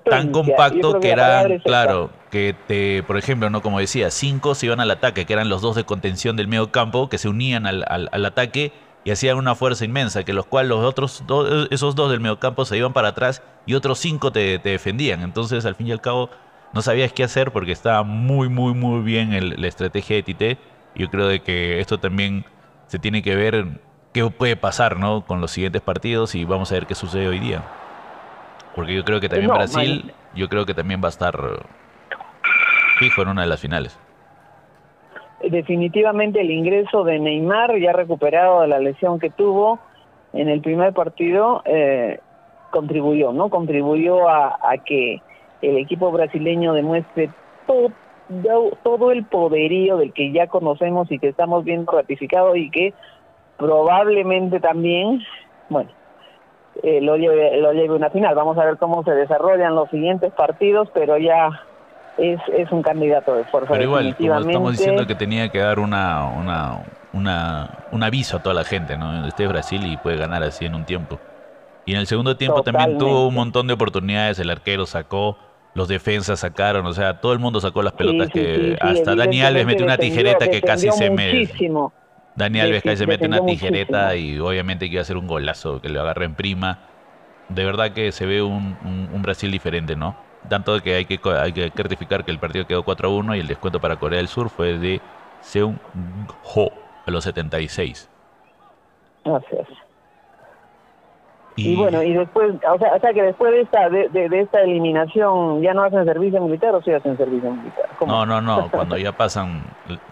tan 0.09 0.31
compacto 0.31 1.01
que, 1.01 1.11
era, 1.11 1.47
claro, 1.63 2.09
que 2.31 2.55
te, 2.67 3.03
por 3.03 3.19
ejemplo, 3.19 3.51
no 3.51 3.61
como 3.61 3.79
decía, 3.79 4.11
cinco 4.11 4.55
se 4.55 4.67
iban 4.67 4.81
al 4.81 4.91
ataque, 4.91 5.27
que 5.27 5.35
eran 5.35 5.51
los 5.51 5.61
dos 5.61 5.77
de 5.77 5.85
contención 5.85 6.35
del 6.35 6.49
medio 6.49 6.73
campo, 6.73 7.11
que 7.11 7.19
se 7.19 7.29
unían 7.29 7.67
al, 7.67 8.25
ataque 8.25 8.73
y 9.05 9.11
hacían 9.11 9.37
una 9.37 9.55
fuerza 9.55 9.85
inmensa, 9.85 10.25
que 10.25 10.33
los 10.33 10.47
cuales 10.47 10.69
los 10.69 10.85
otros 10.85 11.25
dos, 11.27 11.69
esos 11.71 11.95
dos 11.95 12.11
del 12.11 12.21
medio 12.21 12.39
campo 12.39 12.65
se 12.65 12.77
iban 12.77 12.93
para 12.93 13.09
atrás 13.09 13.43
y 13.67 13.75
otros 13.75 13.99
cinco 13.99 14.31
te, 14.31 14.59
te 14.59 14.71
defendían. 14.71 15.23
Entonces, 15.23 15.65
al 15.67 15.75
fin 15.75 15.89
y 15.89 15.93
al 15.93 16.01
cabo, 16.01 16.31
no 16.73 16.83
sabías 16.83 17.13
qué 17.13 17.25
hacer 17.25 17.53
porque 17.53 17.73
estaba 17.73 18.03
muy, 18.03 18.49
muy, 18.49 18.75
muy 18.75 19.03
bien 19.03 19.61
la 19.61 19.67
estrategia 19.67 20.17
de 20.17 20.23
Tite 20.23 20.59
yo 20.95 21.09
creo 21.11 21.27
de 21.29 21.41
que 21.41 21.81
esto 21.81 21.99
también 21.99 22.45
se 22.87 22.99
tiene 22.99 23.23
que 23.23 23.35
ver 23.35 23.81
qué 24.13 24.29
puede 24.31 24.57
pasar 24.57 24.99
¿no? 24.99 25.25
con 25.25 25.41
los 25.41 25.51
siguientes 25.51 25.81
partidos 25.81 26.35
y 26.35 26.45
vamos 26.45 26.71
a 26.71 26.75
ver 26.75 26.87
qué 26.87 26.95
sucede 26.95 27.29
hoy 27.29 27.39
día. 27.39 27.63
Porque 28.75 28.95
yo 28.95 29.05
creo 29.05 29.21
que 29.21 29.29
también 29.29 29.51
Brasil, 29.51 30.15
yo 30.35 30.49
creo 30.49 30.67
que 30.67 30.75
también 30.75 31.03
va 31.03 31.07
a 31.07 31.11
estar 31.11 31.39
fijo 32.99 33.23
en 33.23 33.29
una 33.29 33.43
de 33.43 33.49
las 33.49 33.61
finales. 33.61 33.99
Definitivamente 35.51 36.41
el 36.41 36.51
ingreso 36.51 37.05
de 37.05 37.19
Neymar, 37.19 37.77
ya 37.79 37.93
recuperado 37.93 38.61
de 38.63 38.69
la 38.69 38.79
lesión 38.79 39.19
que 39.19 39.31
tuvo 39.31 39.79
en 40.33 40.49
el 40.49 40.61
primer 40.61 40.93
partido, 40.93 41.63
eh, 41.65 42.21
contribuyó, 42.71 43.33
¿no? 43.33 43.51
Contribuyó 43.51 44.29
a, 44.29 44.59
a 44.63 44.79
que 44.79 45.21
el 45.61 45.77
equipo 45.79 46.11
brasileño 46.11 46.73
demuestre 46.73 47.31
todo 47.67 47.93
todo 48.83 49.11
el 49.11 49.25
poderío 49.25 49.97
del 49.97 50.13
que 50.13 50.33
ya 50.33 50.47
conocemos 50.47 51.11
y 51.11 51.19
que 51.19 51.29
estamos 51.29 51.65
viendo 51.65 51.93
ratificado 51.93 52.57
y 52.57 52.71
que 52.71 52.95
probablemente 53.59 54.61
también, 54.61 55.21
bueno, 55.69 55.91
eh, 56.83 57.01
lo, 57.01 57.17
lleve, 57.17 57.61
lo 57.61 57.73
lleve 57.73 57.95
una 57.95 58.11
final. 58.11 58.35
Vamos 58.35 58.57
a 58.59 58.65
ver 58.65 58.79
cómo 58.79 59.05
se 59.05 59.13
desarrollan 59.13 59.75
los 59.75 59.91
siguientes 59.91 60.33
partidos, 60.33 60.89
pero 60.95 61.19
ya 61.19 61.51
es, 62.19 62.41
es 62.57 62.71
un 62.73 62.83
candidato 62.83 63.35
de 63.37 63.45
fuerza. 63.45 63.73
Pero 63.73 63.85
igual, 63.85 64.17
como 64.17 64.41
estamos 64.41 64.73
diciendo 64.73 65.07
que 65.07 65.15
tenía 65.15 65.49
que 65.49 65.59
dar 65.59 65.79
una, 65.79 66.27
una, 66.27 66.85
una, 67.13 67.79
un 67.91 68.03
aviso 68.03 68.39
a 68.39 68.43
toda 68.43 68.55
la 68.55 68.65
gente, 68.65 68.97
¿no? 68.97 69.27
Este 69.27 69.45
es 69.45 69.49
Brasil 69.49 69.85
y 69.87 69.97
puede 69.97 70.17
ganar 70.17 70.43
así 70.43 70.65
en 70.65 70.75
un 70.75 70.85
tiempo. 70.85 71.19
Y 71.85 71.95
en 71.95 71.99
el 71.99 72.07
segundo 72.07 72.37
tiempo 72.37 72.63
también 72.63 72.99
tuvo 72.99 73.29
un 73.29 73.35
montón 73.35 73.67
de 73.67 73.75
oportunidades, 73.75 74.39
el 74.39 74.51
arquero 74.51 74.87
sacó 74.87 75.37
los 75.75 75.89
defensas 75.89 76.41
sacaron, 76.41 76.87
o 76.87 76.93
sea, 76.93 77.21
todo 77.21 77.33
el 77.33 77.39
mundo 77.39 77.61
sacó 77.61 77.83
las 77.83 77.95
pelotas 77.95 78.29
que 78.31 78.77
hasta 78.81 79.15
Dani 79.15 79.43
Alves 79.43 79.65
metió 79.65 79.85
una 79.85 79.97
tijereta 79.97 80.49
que 80.49 80.61
casi 80.61 80.91
se 80.91 81.11
me 81.11 81.49
Dani 82.35 82.61
Alves 82.61 82.83
casi 82.83 82.99
se 82.99 83.07
mete 83.07 83.27
una 83.27 83.45
tijereta 83.45 84.15
y 84.17 84.39
obviamente 84.39 84.87
que 84.87 84.95
iba 84.95 85.03
a 85.03 85.05
ser 85.07 85.17
un 85.17 85.27
golazo 85.27 85.81
que 85.81 85.89
le 85.89 85.99
agarre 85.99 86.25
en 86.25 86.35
prima. 86.35 86.81
De 87.49 87.65
verdad 87.65 87.93
que 87.93 88.13
se 88.13 88.27
ve 88.27 88.43
un, 88.43 88.77
Brasil 89.23 89.51
diferente, 89.51 89.97
¿no? 89.97 90.17
Tanto 90.49 90.81
que 90.81 90.95
hay 90.95 91.05
que 91.05 91.21
hay 91.31 91.53
que 91.53 91.71
certificar 91.71 92.25
que 92.25 92.31
el 92.31 92.39
partido 92.39 92.67
quedó 92.67 92.83
4 92.83 93.09
a 93.09 93.13
1 93.13 93.37
y 93.37 93.41
el 93.41 93.47
descuento 93.47 93.81
para 93.81 93.97
Corea 93.97 94.19
del 94.19 94.29
Sur 94.29 94.51
fue 94.51 94.79
de 94.79 95.01
Seung 95.41 95.77
Ho 96.55 96.71
a 97.07 97.11
los 97.11 97.25
76. 97.25 98.09
Gracias. 99.25 99.69
Y, 101.55 101.77
bueno, 101.77 102.03
y 102.03 102.15
después, 102.15 102.55
o 102.67 102.79
sea, 102.79 102.95
o 102.95 103.01
sea 103.01 103.13
que 103.13 103.23
después 103.23 103.53
de 103.53 103.61
esta 103.61 103.91
de, 103.91 104.09
de, 104.09 104.41
esta 104.41 104.63
eliminación, 104.63 105.61
¿ya 105.61 105.75
no 105.75 105.83
hacen 105.83 106.05
servicio 106.07 106.41
militar 106.41 106.75
o 106.75 106.83
sí 106.83 106.91
hacen 106.93 107.17
servicio 107.19 107.53
militar? 107.53 107.91
No, 108.07 108.25
no, 108.25 108.41
no, 108.41 108.71
cuando 108.73 108.97
ya 108.97 109.13
pasan, 109.13 109.63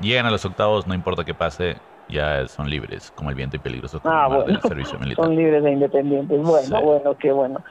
llegan 0.00 0.26
a 0.26 0.30
los 0.30 0.44
octavos, 0.44 0.86
no 0.86 0.92
importa 0.92 1.24
qué 1.24 1.32
pase, 1.32 1.76
ya 2.10 2.46
son 2.46 2.68
libres, 2.68 3.10
como 3.12 3.30
el 3.30 3.36
viento 3.36 3.56
y 3.56 3.60
peligroso 3.60 4.02
ah, 4.04 4.28
bueno. 4.28 4.60
servicio 4.60 4.98
militar. 5.00 5.24
Son 5.24 5.34
libres 5.34 5.64
e 5.64 5.70
independientes. 5.70 6.42
Bueno, 6.42 6.82
bueno, 6.82 7.16
qué 7.16 7.32
bueno. 7.32 7.62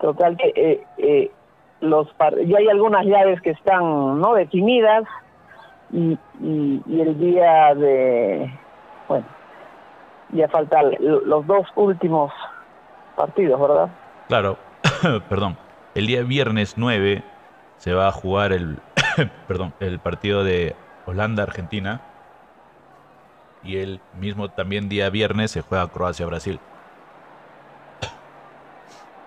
Total 0.00 0.36
que 0.36 0.52
eh, 0.54 0.84
eh, 0.98 1.30
los 1.80 2.08
ya 2.46 2.58
hay 2.58 2.68
algunas 2.68 3.04
llaves 3.04 3.40
que 3.42 3.50
están 3.50 4.20
no 4.20 4.34
definidas 4.34 5.04
y, 5.92 6.18
y, 6.40 7.00
el 7.00 7.18
día 7.18 7.74
de, 7.74 8.50
bueno, 9.08 9.26
ya 10.32 10.48
faltan 10.48 10.92
los 11.00 11.46
dos 11.46 11.66
últimos 11.76 12.32
partidos, 13.14 13.60
¿verdad? 13.60 13.88
Claro, 14.28 14.58
perdón. 15.28 15.56
El 15.94 16.06
día 16.06 16.22
viernes 16.22 16.74
9 16.76 17.22
se 17.78 17.94
va 17.94 18.08
a 18.08 18.12
jugar 18.12 18.52
el, 18.52 18.78
perdón, 19.48 19.72
el 19.80 19.98
partido 19.98 20.44
de 20.44 20.74
Holanda-Argentina. 21.06 22.00
Y 23.62 23.78
el 23.78 24.00
mismo 24.20 24.48
también 24.50 24.88
día 24.88 25.10
viernes 25.10 25.50
se 25.50 25.62
juega 25.62 25.88
Croacia-Brasil. 25.88 26.60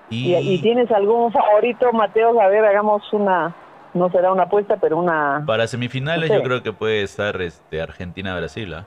Y... 0.10 0.36
¿Y, 0.36 0.62
tienes 0.62 0.92
algún 0.92 1.32
favorito, 1.32 1.92
Mateo? 1.94 2.40
A 2.42 2.48
ver, 2.48 2.66
hagamos 2.66 3.02
una, 3.14 3.56
no 3.94 4.10
será 4.10 4.32
una 4.32 4.44
apuesta, 4.44 4.78
pero 4.78 4.98
una... 4.98 5.44
Para 5.46 5.68
semifinales 5.68 6.30
yo 6.30 6.42
creo 6.42 6.64
que 6.64 6.74
puede 6.74 7.04
estar 7.04 7.40
este, 7.42 7.82
Argentina-Brasil. 7.82 8.74
¿ah? 8.74 8.86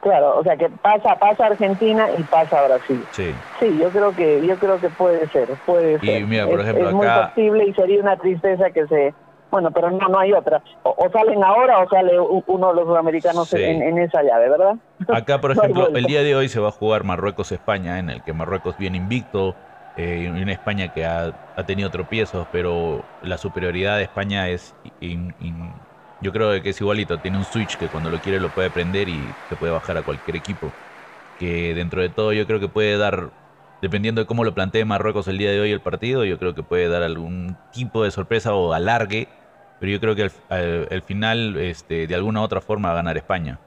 Claro, 0.00 0.38
o 0.38 0.42
sea 0.44 0.56
que 0.56 0.68
pasa 0.68 1.16
pasa 1.16 1.46
Argentina 1.46 2.08
y 2.16 2.22
pasa 2.22 2.66
Brasil. 2.66 3.04
Sí. 3.10 3.34
Sí, 3.58 3.78
yo 3.78 3.90
creo 3.90 4.14
que 4.14 4.46
yo 4.46 4.56
creo 4.56 4.80
que 4.80 4.88
puede 4.90 5.28
ser, 5.28 5.48
puede 5.66 5.98
ser. 5.98 6.20
Y 6.20 6.24
mira, 6.24 6.46
por 6.46 6.60
ejemplo, 6.60 6.88
es, 6.88 6.94
muy 6.94 7.06
posible 7.06 7.66
y 7.66 7.74
sería 7.74 8.00
una 8.00 8.16
tristeza 8.16 8.70
que 8.70 8.86
se 8.86 9.14
bueno, 9.50 9.70
pero 9.70 9.90
no 9.90 10.08
no 10.08 10.18
hay 10.18 10.32
otra. 10.32 10.62
O, 10.82 11.08
salen 11.12 11.42
ahora 11.42 11.78
o 11.80 11.88
sale 11.88 12.18
uno 12.18 12.68
de 12.68 12.74
los 12.74 12.84
sudamericanos 12.86 13.52
en, 13.54 13.98
esa 13.98 14.22
llave, 14.22 14.48
¿verdad? 14.48 14.76
Acá, 15.08 15.40
por 15.40 15.52
ejemplo, 15.52 15.88
el 15.88 16.04
día 16.04 16.22
de 16.22 16.34
hoy 16.34 16.48
se 16.48 16.60
va 16.60 16.68
a 16.68 16.72
jugar 16.72 17.04
Marruecos-España, 17.04 17.98
en 17.98 18.10
el 18.10 18.22
que 18.22 18.32
Marruecos 18.32 18.76
viene 18.76 18.96
invicto, 18.96 19.56
eh, 19.96 20.22
y 20.24 20.26
una 20.28 20.52
España 20.52 20.90
que 20.90 21.04
ha, 21.04 21.34
ha, 21.56 21.64
tenido 21.64 21.90
tropiezos, 21.90 22.46
pero 22.52 23.08
la 23.20 23.36
superioridad 23.36 23.96
de 23.96 24.04
España 24.04 24.48
es 24.48 24.76
yo 26.20 26.32
creo 26.32 26.60
que 26.62 26.70
es 26.70 26.80
igualito, 26.80 27.20
tiene 27.20 27.38
un 27.38 27.44
switch 27.44 27.76
que 27.76 27.88
cuando 27.88 28.10
lo 28.10 28.20
quiere 28.20 28.40
lo 28.40 28.52
puede 28.52 28.70
prender 28.70 29.08
y 29.08 29.36
se 29.48 29.56
puede 29.56 29.72
bajar 29.72 29.96
a 29.96 30.02
cualquier 30.02 30.36
equipo. 30.36 30.74
Que 31.36 31.74
dentro 31.74 32.02
de 32.02 32.08
todo 32.10 32.32
yo 32.32 32.46
creo 32.46 32.60
que 32.60 32.68
puede 32.68 32.96
dar, 32.98 33.32
dependiendo 33.80 34.20
de 34.20 34.26
cómo 34.26 34.44
lo 34.44 34.54
plantee 34.54 34.84
Marruecos 34.84 35.28
el 35.28 35.38
día 35.38 35.50
de 35.50 35.60
hoy 35.60 35.70
el 35.70 35.82
partido, 35.82 36.24
yo 36.24 36.38
creo 36.38 36.54
que 36.54 36.62
puede 36.62 36.88
dar 36.88 37.02
algún 37.02 37.56
tipo 37.70 38.02
de 38.04 38.10
sorpresa 38.10 38.54
o 38.54 38.72
alargue, 38.72 39.28
pero 39.80 39.92
yo 39.92 40.00
creo 40.00 40.14
que 40.14 40.30
al, 40.48 41.02
final 41.02 41.56
este, 41.56 42.06
de 42.06 42.14
alguna 42.14 42.40
u 42.40 42.44
otra 42.44 42.60
forma 42.60 42.88
va 42.88 42.94
a 42.94 42.96
ganar 42.96 43.16
España. 43.16 43.58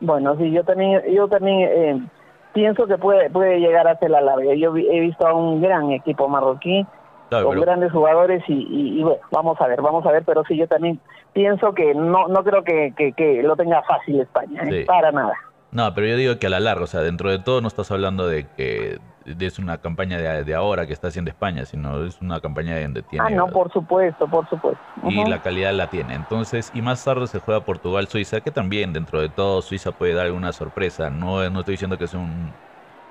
Bueno, 0.00 0.36
sí, 0.36 0.50
yo 0.50 0.64
también, 0.64 1.02
yo 1.12 1.28
también 1.28 1.60
eh, 1.60 2.08
pienso 2.52 2.86
que 2.86 2.98
puede, 2.98 3.30
puede 3.30 3.58
llegar 3.58 3.88
a 3.88 3.98
ser 3.98 4.10
la 4.10 4.20
larga. 4.20 4.54
Yo 4.54 4.76
he 4.76 5.00
visto 5.00 5.26
a 5.26 5.32
un 5.32 5.62
gran 5.62 5.92
equipo 5.92 6.28
marroquí 6.28 6.86
con 7.30 7.60
grandes 7.60 7.90
jugadores 7.90 8.42
y, 8.46 9.02
bueno, 9.02 9.18
vamos 9.30 9.60
a 9.60 9.66
ver, 9.66 9.80
vamos 9.82 10.06
a 10.06 10.12
ver, 10.12 10.24
pero 10.24 10.44
sí, 10.44 10.56
yo 10.56 10.68
también 10.68 11.00
pienso 11.32 11.72
que 11.72 11.94
no 11.94 12.28
no 12.28 12.44
creo 12.44 12.62
que, 12.62 12.92
que, 12.94 13.42
lo 13.42 13.56
tenga 13.56 13.82
fácil 13.82 14.20
España, 14.20 14.62
¿eh? 14.62 14.84
para 14.86 15.10
nada. 15.10 15.34
No, 15.72 15.92
pero 15.94 16.06
yo 16.06 16.16
digo 16.16 16.38
que 16.38 16.46
a 16.46 16.50
la 16.50 16.60
larga, 16.60 16.84
o 16.84 16.86
sea, 16.86 17.00
dentro 17.00 17.30
de 17.30 17.40
todo 17.40 17.60
no 17.60 17.68
estás 17.68 17.90
hablando 17.90 18.28
de 18.28 18.46
que 18.56 18.98
es 19.24 19.58
una 19.58 19.78
campaña 19.78 20.18
de, 20.18 20.54
ahora 20.54 20.86
que 20.86 20.92
está 20.92 21.08
haciendo 21.08 21.30
España, 21.30 21.64
sino 21.64 22.04
es 22.04 22.20
una 22.20 22.40
campaña 22.40 22.80
donde 22.80 23.02
tiene... 23.02 23.26
Ah, 23.26 23.30
no, 23.30 23.48
por 23.48 23.72
supuesto, 23.72 24.28
por 24.28 24.48
supuesto. 24.48 24.82
Y 25.08 25.24
la 25.28 25.40
calidad 25.40 25.72
la 25.72 25.88
tiene. 25.88 26.14
Entonces, 26.14 26.70
y 26.74 26.82
más 26.82 27.02
tarde 27.04 27.26
se 27.26 27.38
juega 27.38 27.64
Portugal-Suiza, 27.64 28.40
que 28.40 28.50
también 28.50 28.92
dentro 28.92 29.20
de 29.20 29.28
todo 29.28 29.62
Suiza 29.62 29.92
puede 29.92 30.14
dar 30.14 30.26
alguna 30.26 30.52
sorpresa. 30.52 31.10
No, 31.10 31.48
no 31.50 31.60
estoy 31.60 31.72
diciendo 31.74 31.98
que 31.98 32.06
sea 32.06 32.20
un, 32.20 32.52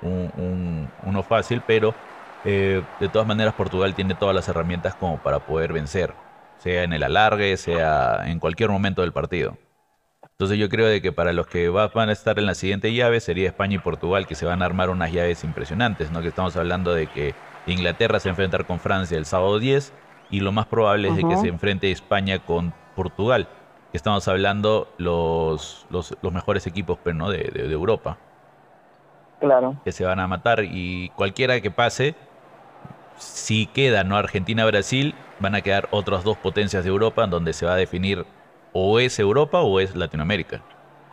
un, 0.00 0.92
uno 1.02 1.22
fácil, 1.22 1.62
pero 1.62 1.94
eh, 2.44 2.82
de 3.00 3.08
todas 3.08 3.26
maneras 3.26 3.54
Portugal 3.54 3.94
tiene 3.94 4.14
todas 4.14 4.34
las 4.34 4.48
herramientas 4.48 4.94
como 4.94 5.18
para 5.22 5.40
poder 5.40 5.72
vencer, 5.72 6.14
sea 6.56 6.84
en 6.84 6.92
el 6.92 7.02
alargue, 7.02 7.56
sea 7.56 8.22
en 8.26 8.38
cualquier 8.38 8.70
momento 8.70 9.02
del 9.02 9.12
partido. 9.12 9.56
Entonces 10.34 10.58
yo 10.58 10.68
creo 10.68 10.88
de 10.88 11.00
que 11.00 11.12
para 11.12 11.32
los 11.32 11.46
que 11.46 11.68
van 11.68 12.08
a 12.08 12.12
estar 12.12 12.40
en 12.40 12.46
la 12.46 12.56
siguiente 12.56 12.92
llave 12.92 13.20
sería 13.20 13.46
España 13.46 13.76
y 13.76 13.78
Portugal, 13.78 14.26
que 14.26 14.34
se 14.34 14.44
van 14.44 14.62
a 14.62 14.64
armar 14.64 14.90
unas 14.90 15.12
llaves 15.12 15.44
impresionantes, 15.44 16.10
¿no? 16.10 16.22
Que 16.22 16.28
estamos 16.28 16.56
hablando 16.56 16.92
de 16.92 17.06
que 17.06 17.36
Inglaterra 17.68 18.18
se 18.18 18.28
va 18.28 18.30
a 18.30 18.32
enfrentar 18.32 18.66
con 18.66 18.80
Francia 18.80 19.16
el 19.16 19.26
sábado 19.26 19.60
10 19.60 19.92
y 20.30 20.40
lo 20.40 20.50
más 20.50 20.66
probable 20.66 21.06
es 21.08 21.16
de 21.16 21.22
que 21.22 21.36
se 21.36 21.46
enfrente 21.46 21.88
España 21.92 22.40
con 22.40 22.74
Portugal, 22.96 23.46
que 23.92 23.96
estamos 23.96 24.26
hablando 24.26 24.88
los, 24.98 25.86
los, 25.88 26.16
mejores 26.32 26.66
equipos 26.66 26.98
pues, 27.00 27.14
¿no? 27.14 27.30
de, 27.30 27.44
de, 27.44 27.72
Europa. 27.72 28.18
Claro. 29.38 29.76
Que 29.84 29.92
se 29.92 30.04
van 30.04 30.18
a 30.18 30.26
matar 30.26 30.64
y 30.64 31.10
cualquiera 31.10 31.60
que 31.60 31.70
pase, 31.70 32.16
si 33.18 33.66
queda 33.66 34.02
no 34.02 34.16
Argentina-Brasil, 34.16 35.14
van 35.38 35.54
a 35.54 35.60
quedar 35.60 35.86
otras 35.92 36.24
dos 36.24 36.36
potencias 36.38 36.82
de 36.82 36.90
Europa 36.90 37.22
en 37.22 37.30
donde 37.30 37.52
se 37.52 37.66
va 37.66 37.74
a 37.74 37.76
definir 37.76 38.26
o 38.74 38.98
es 38.98 39.18
Europa 39.18 39.62
o 39.62 39.80
es 39.80 39.96
Latinoamérica. 39.96 40.60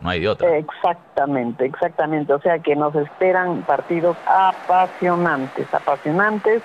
No 0.02 0.10
hay 0.10 0.20
de 0.20 0.28
otra. 0.28 0.58
Exactamente, 0.58 1.64
exactamente. 1.64 2.34
O 2.34 2.42
sea 2.42 2.58
que 2.60 2.76
nos 2.76 2.94
esperan 2.96 3.62
partidos 3.64 4.18
apasionantes, 4.26 5.68
apasionantes. 5.72 6.64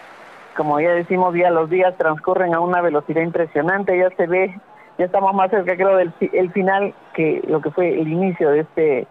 Como 0.57 0.81
ya 0.81 0.93
decimos, 0.93 1.35
ya 1.35 1.51
los 1.51 1.69
días 1.69 1.95
transcurren 1.99 2.55
a 2.55 2.61
una 2.61 2.81
velocidad 2.81 3.21
impresionante. 3.21 3.99
Ya 3.99 4.09
se 4.17 4.27
ve, 4.27 4.59
ya 4.97 5.05
estamos 5.05 5.35
más 5.35 5.51
cerca, 5.51 5.77
creo, 5.77 5.97
del 5.97 6.15
el 6.33 6.51
final 6.53 6.95
que 7.13 7.43
lo 7.47 7.61
que 7.61 7.71
fue 7.71 8.01
el 8.01 8.09
inicio 8.09 8.51
de 8.51 8.61
este 8.61 9.07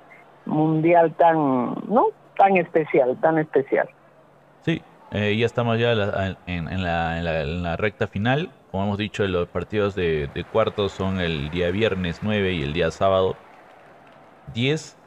mundial 0.46 1.14
tan, 1.14 1.76
¿no? 1.88 2.08
Tan 2.36 2.58
especial, 2.58 3.16
tan 3.22 3.38
especial. 3.38 3.88
Eh, 5.12 5.38
ya 5.38 5.46
estamos 5.46 5.80
ya 5.80 5.92
en, 6.46 6.84
la, 6.84 7.78
recta 7.78 8.08
final. 8.08 8.50
Como 8.72 8.84
hemos 8.84 8.98
dicho, 8.98 9.26
los 9.28 9.48
partidos 9.48 9.96
de, 9.96 10.46
cuartos 10.52 10.92
son 10.92 11.20
el 11.20 11.50
día 11.52 11.72
viernes 11.72 12.20
9 12.22 12.54
y 12.54 12.64
el 12.64 12.74
día 12.74 12.92
sábado 12.92 13.36
10. 14.54 14.98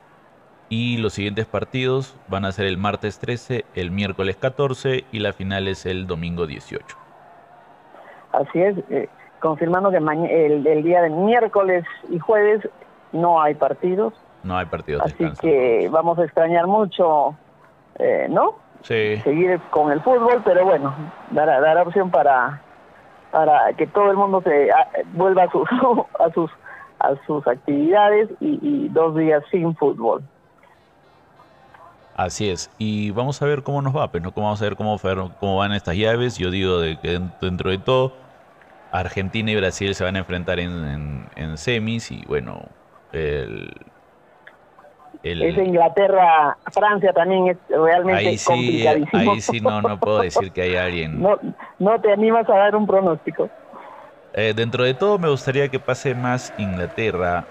Y 0.71 0.99
los 0.99 1.15
siguientes 1.15 1.47
partidos 1.47 2.15
van 2.29 2.45
a 2.45 2.53
ser 2.53 2.67
el 2.67 2.77
martes 2.77 3.19
13, 3.19 3.65
el 3.75 3.91
miércoles 3.91 4.37
14 4.37 5.05
y 5.11 5.19
la 5.19 5.33
final 5.33 5.67
es 5.67 5.87
el 5.87 6.07
domingo 6.07 6.47
18. 6.47 6.85
Así 8.33 8.61
es, 8.61 8.77
eh, 8.91 9.09
confirmando 9.41 9.91
que 9.91 9.97
el, 9.97 10.67
el, 10.67 10.83
día 10.83 11.01
de 11.01 11.09
miércoles 11.09 11.85
y 12.11 12.19
jueves 12.19 12.69
no 13.13 13.41
hay 13.41 13.55
partidos. 13.55 14.13
No 14.43 14.59
hay 14.59 14.67
partidos. 14.67 15.03
Así 15.05 15.31
que 15.41 15.89
vamos 15.91 16.19
a 16.19 16.25
extrañar 16.25 16.67
mucho, 16.67 17.35
eh, 17.99 18.27
¿no? 18.29 18.57
Seguir 18.83 19.61
con 19.71 19.93
el 19.93 20.01
fútbol, 20.01 20.43
pero 20.45 20.65
bueno, 20.65 20.95
dará, 21.31 21.61
dará 21.61 21.83
opción 21.83 22.11
para, 22.11 22.61
para 23.31 23.73
que 23.75 23.87
todo 23.87 24.11
el 24.11 24.17
mundo 24.17 24.43
se 24.43 24.71
vuelva 25.13 25.45
a 25.45 25.51
sus, 25.51 25.69
a 26.19 26.31
sus, 26.33 26.51
a 27.01 27.15
sus 27.27 27.47
actividades 27.47 28.29
y, 28.41 28.89
dos 28.89 29.17
días 29.17 29.43
sin 29.51 29.75
fútbol. 29.77 30.23
Así 32.17 32.51
es, 32.51 32.69
y 32.79 33.13
vamos 33.13 33.41
a 33.43 33.47
ver 33.47 33.63
cómo 33.63 33.81
nos 33.81 33.97
va, 33.97 34.11
pues, 34.11 34.23
¿no? 34.23 34.33
vamos 34.35 34.61
a 34.61 34.65
ver 34.65 34.75
cómo, 34.75 34.99
cómo 35.39 35.57
van 35.59 35.73
estas 35.73 35.97
llaves. 35.97 36.37
Yo 36.37 36.51
digo 36.51 36.81
de 36.81 36.99
que 36.99 37.21
dentro 37.41 37.71
de 37.71 37.79
todo, 37.79 38.13
Argentina 38.91 39.53
y 39.53 39.57
Brasil 39.57 39.95
se 39.95 40.03
van 40.03 40.17
a 40.17 40.21
enfrentar 40.21 40.59
en, 40.59 41.29
en 41.37 41.57
semis 41.59 42.11
y 42.11 42.25
bueno, 42.27 42.63
el, 43.13 43.71
es 45.23 45.59
Inglaterra, 45.59 46.57
Francia 46.73 47.13
también 47.13 47.49
es 47.49 47.57
realmente 47.69 48.29
ahí 48.29 48.39
sí, 48.39 48.47
complicadísimo. 48.47 49.33
Ahí 49.33 49.41
sí 49.41 49.61
no, 49.61 49.83
no 49.83 49.99
puedo 49.99 50.21
decir 50.21 50.53
que 50.53 50.63
hay 50.63 50.77
alguien. 50.77 51.21
No, 51.29 51.39
no 51.79 52.01
te 52.01 52.13
animas 52.13 52.49
a 52.49 52.55
dar 52.55 52.77
un 52.77 52.87
pronóstico. 52.87 53.51
Eh, 54.35 54.53
dentro 54.55 54.85
de 54.85 54.95
todo 54.95 55.19
me 55.19 55.29
gustaría 55.29 55.69
que 55.69 55.81
pase 55.81 56.15
más 56.15 56.53
Inglaterra. 56.57 57.47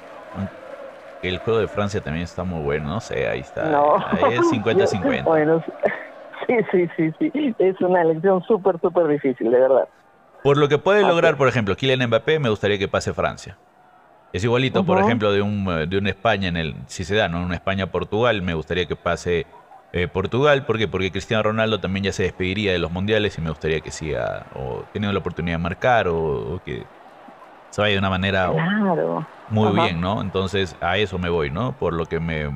El 1.22 1.40
juego 1.40 1.60
de 1.60 1.68
Francia 1.68 2.00
también 2.00 2.24
está 2.24 2.44
muy 2.44 2.62
bueno, 2.62 2.90
no 2.90 3.02
sé, 3.02 3.28
ahí 3.28 3.40
está. 3.40 3.64
Ahí 4.12 4.36
es 4.36 4.42
50-50. 4.52 5.24
Bueno, 5.24 5.64
sí, 6.48 6.56
sí, 6.72 6.88
sí, 6.96 7.12
sí. 7.20 7.56
Es 7.58 7.82
una 7.82 8.02
elección 8.04 8.42
súper, 8.44 8.80
súper 8.80 9.08
difícil, 9.08 9.52
de 9.52 9.60
verdad. 9.60 9.90
Por 10.44 10.58
lo 10.58 10.70
que 10.70 10.78
puede 10.78 11.02
lograr, 11.02 11.36
por 11.36 11.48
ejemplo, 11.48 11.76
Kylian 11.76 12.08
Mbappé, 12.08 12.40
me 12.40 12.50
gustaría 12.50 12.78
que 12.78 12.88
pase 12.88 13.14
Francia. 13.14 13.58
Es 14.34 14.44
igualito, 14.44 14.86
por 14.86 15.00
ejemplo, 15.00 15.32
de 15.32 15.42
un, 15.42 15.66
de 15.90 15.98
una 15.98 16.10
España 16.10 16.48
en 16.50 16.58
el, 16.58 16.76
si 16.88 17.04
se 17.04 17.16
da, 17.16 17.30
¿no? 17.30 17.42
Una 17.42 17.56
España-Portugal, 17.56 18.42
me 18.42 18.54
gustaría 18.54 18.86
que 18.86 18.96
pase 18.96 19.48
eh, 19.94 20.08
Portugal, 20.08 20.66
¿por 20.66 20.78
qué? 20.78 20.88
Porque 20.88 21.12
Cristiano 21.12 21.44
Ronaldo 21.44 21.80
también 21.80 22.04
ya 22.04 22.12
se 22.12 22.24
despediría 22.24 22.74
de 22.74 22.78
los 22.78 22.92
mundiales 22.92 23.38
y 23.38 23.42
me 23.42 23.50
gustaría 23.50 23.80
que 23.80 23.90
siga, 23.90 24.46
o 24.54 24.84
teniendo 24.92 25.14
la 25.14 25.20
oportunidad 25.20 25.56
de 25.58 25.64
marcar, 25.64 26.08
o, 26.10 26.62
que 26.66 26.84
se 27.70 27.82
vaya 27.82 27.94
de 27.94 28.00
una 28.00 28.10
manera 28.10 28.52
muy 29.50 29.72
bien, 29.74 30.02
¿no? 30.02 30.22
Entonces 30.22 30.76
a 30.82 30.98
eso 30.98 31.18
me 31.18 31.30
voy, 31.30 31.50
¿no? 31.50 31.72
Por 31.74 31.94
lo 31.94 32.06
que 32.06 32.20
me... 32.20 32.52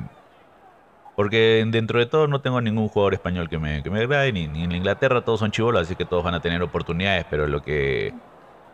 Porque 1.16 1.64
dentro 1.68 1.98
de 1.98 2.06
todo 2.06 2.26
no 2.26 2.40
tengo 2.40 2.60
ningún 2.60 2.88
jugador 2.88 3.14
español 3.14 3.48
que 3.48 3.58
me, 3.58 3.82
que 3.82 3.90
me 3.90 4.00
agrade, 4.00 4.32
ni, 4.32 4.46
ni 4.46 4.64
en 4.64 4.72
Inglaterra 4.72 5.22
todos 5.22 5.40
son 5.40 5.50
chivolos, 5.50 5.82
así 5.82 5.96
que 5.96 6.04
todos 6.04 6.24
van 6.24 6.34
a 6.34 6.40
tener 6.40 6.62
oportunidades, 6.62 7.26
pero 7.28 7.46
lo 7.46 7.62
que 7.62 8.14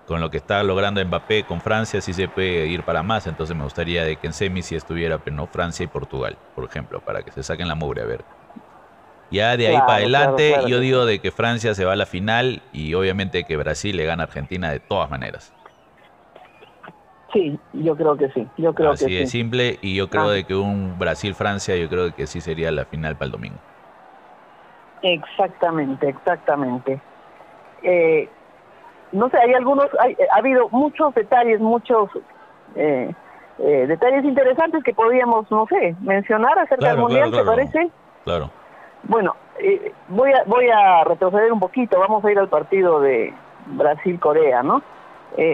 con 0.09 0.23
lo 0.23 0.31
que 0.31 0.39
está 0.39 0.63
logrando 0.63 1.05
Mbappé 1.05 1.45
con 1.45 1.61
Francia 1.61 2.01
sí 2.01 2.15
se 2.15 2.29
puede 2.29 2.67
ir 2.67 2.83
para 2.83 3.03
más, 3.03 3.27
entonces 3.27 3.55
me 3.55 3.63
gustaría 3.63 4.05
de 4.05 4.17
que 4.17 4.27
en 4.27 4.33
semi 4.33 4.63
si 4.63 4.75
estuviera 4.75 5.19
pero 5.19 5.37
no 5.37 5.47
Francia 5.47 5.85
y 5.85 5.87
Portugal, 5.87 6.39
por 6.55 6.65
ejemplo, 6.65 7.01
para 7.01 7.23
que 7.23 7.31
se 7.31 7.43
saquen 7.43 7.69
la 7.69 7.75
mugre 7.75 8.01
a 8.01 8.07
ver. 8.07 8.25
Ya 9.31 9.55
de 9.59 9.69
ahí 9.69 9.77
para 9.77 9.97
adelante 9.97 10.57
yo 10.67 10.81
digo 10.81 11.05
de 11.05 11.19
que 11.19 11.31
Francia 11.31 11.75
se 11.75 11.85
va 11.85 11.93
a 11.93 11.97
la 11.97 12.07
final 12.07 12.63
y 12.73 12.95
obviamente 12.95 13.45
que 13.45 13.59
Brasil 13.59 13.95
le 13.95 14.07
gana 14.07 14.23
a 14.23 14.27
Argentina 14.27 14.71
de 14.71 14.81
todas 14.81 15.11
maneras. 15.11 15.53
Sí, 17.35 17.61
yo 17.75 17.95
creo 17.95 18.17
que 18.17 18.31
sí, 18.31 18.49
yo 18.57 18.75
creo 18.75 18.93
Así 18.93 19.15
de 19.15 19.27
simple 19.27 19.79
y 19.83 19.95
yo 19.95 20.09
creo 20.09 20.31
ah. 20.31 20.33
de 20.33 20.45
que 20.45 20.55
un 20.55 20.99
Brasil-Francia 20.99 21.77
yo 21.77 21.91
creo 21.91 22.15
que 22.15 22.27
sí 22.27 22.41
sería 22.41 22.73
la 22.73 22.87
final 22.87 23.17
para 23.17 23.27
el 23.27 23.33
domingo. 23.33 23.59
Exactamente, 25.03 26.09
exactamente. 26.09 26.99
Eh, 27.83 28.31
no 29.13 29.29
sé, 29.31 29.39
hay 29.39 29.55
algunos, 29.55 29.87
hay, 30.01 30.13
eh, 30.13 30.27
ha 30.33 30.39
habido 30.39 30.69
muchos 30.71 31.15
detalles, 31.15 31.61
muchos 31.61 32.11
eh, 32.75 33.13
eh, 33.59 33.87
detalles 33.87 34.25
interesantes 34.25 34.83
que 34.85 34.95
podríamos, 34.95 35.51
no 35.51 35.67
sé, 35.67 35.97
mencionar 36.01 36.59
acerca 36.59 36.91
del 36.91 36.99
Mundial, 36.99 37.31
¿te 37.31 37.45
parece? 37.45 37.91
Claro. 38.25 38.51
Bueno, 39.05 39.37
voy, 40.09 40.33
a, 40.33 40.43
voy 40.45 40.69
a 40.69 41.05
retroceder 41.05 41.53
un 41.53 41.61
poquito, 41.61 41.99
vamos 41.99 42.25
a 42.25 42.33
ir 42.33 42.39
al 42.39 42.49
partido 42.49 43.01
de 43.01 43.33
Brasil-Corea, 43.67 44.63
¿no? 44.63 44.83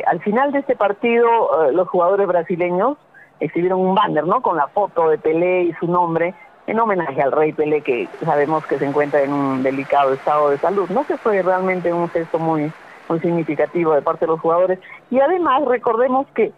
al 0.06 0.20
final 0.20 0.52
de 0.52 0.60
este 0.60 0.76
partido, 0.76 1.28
los 1.72 1.88
jugadores 1.88 2.26
brasileños 2.26 2.96
exhibieron 3.40 3.80
un 3.80 3.94
banner, 3.94 4.24
¿no? 4.24 4.40
Con 4.40 4.56
la 4.56 4.68
foto 4.68 5.10
de 5.10 5.18
Pelé 5.18 5.64
y 5.64 5.72
su 5.74 5.86
nombre, 5.88 6.32
en 6.66 6.78
homenaje 6.78 7.20
al 7.20 7.32
rey 7.32 7.52
Pelé, 7.52 7.82
que 7.82 8.08
sabemos 8.24 8.64
que 8.66 8.78
se 8.78 8.86
encuentra 8.86 9.22
en 9.22 9.32
un 9.32 9.62
delicado 9.62 10.14
estado 10.14 10.50
de 10.50 10.58
salud. 10.58 10.88
No 10.90 11.04
que 11.04 11.18
fue 11.18 11.42
realmente 11.42 11.92
un 11.92 12.08
gesto 12.08 12.38
muy 12.38 12.72
muy 13.08 13.20
significativo 13.20 13.94
de 13.94 14.02
parte 14.02 14.26
de 14.26 14.32
los 14.32 14.40
jugadores. 14.40 14.78
Y 15.10 15.20
además 15.20 15.64
recordemos 15.66 16.26
que 16.34 16.52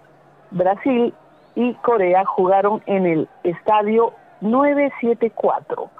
Brasil 0.51 1.13
y 1.55 1.75
Corea 1.75 2.25
jugaron 2.25 2.83
en 2.87 3.07
el 3.07 3.29
estadio 3.43 4.13
974. 4.41 5.91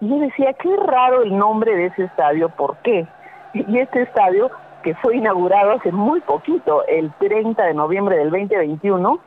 Y 0.00 0.08
yo 0.08 0.18
decía, 0.18 0.52
qué 0.54 0.76
raro 0.76 1.22
el 1.22 1.36
nombre 1.36 1.74
de 1.74 1.86
ese 1.86 2.04
estadio, 2.04 2.48
¿por 2.50 2.76
qué? 2.78 3.06
Y 3.54 3.78
este 3.78 4.02
estadio, 4.02 4.50
que 4.82 4.94
fue 4.96 5.16
inaugurado 5.16 5.72
hace 5.72 5.92
muy 5.92 6.20
poquito, 6.20 6.84
el 6.86 7.12
30 7.18 7.62
de 7.64 7.74
noviembre 7.74 8.16
del 8.16 8.30
2021, 8.30 9.18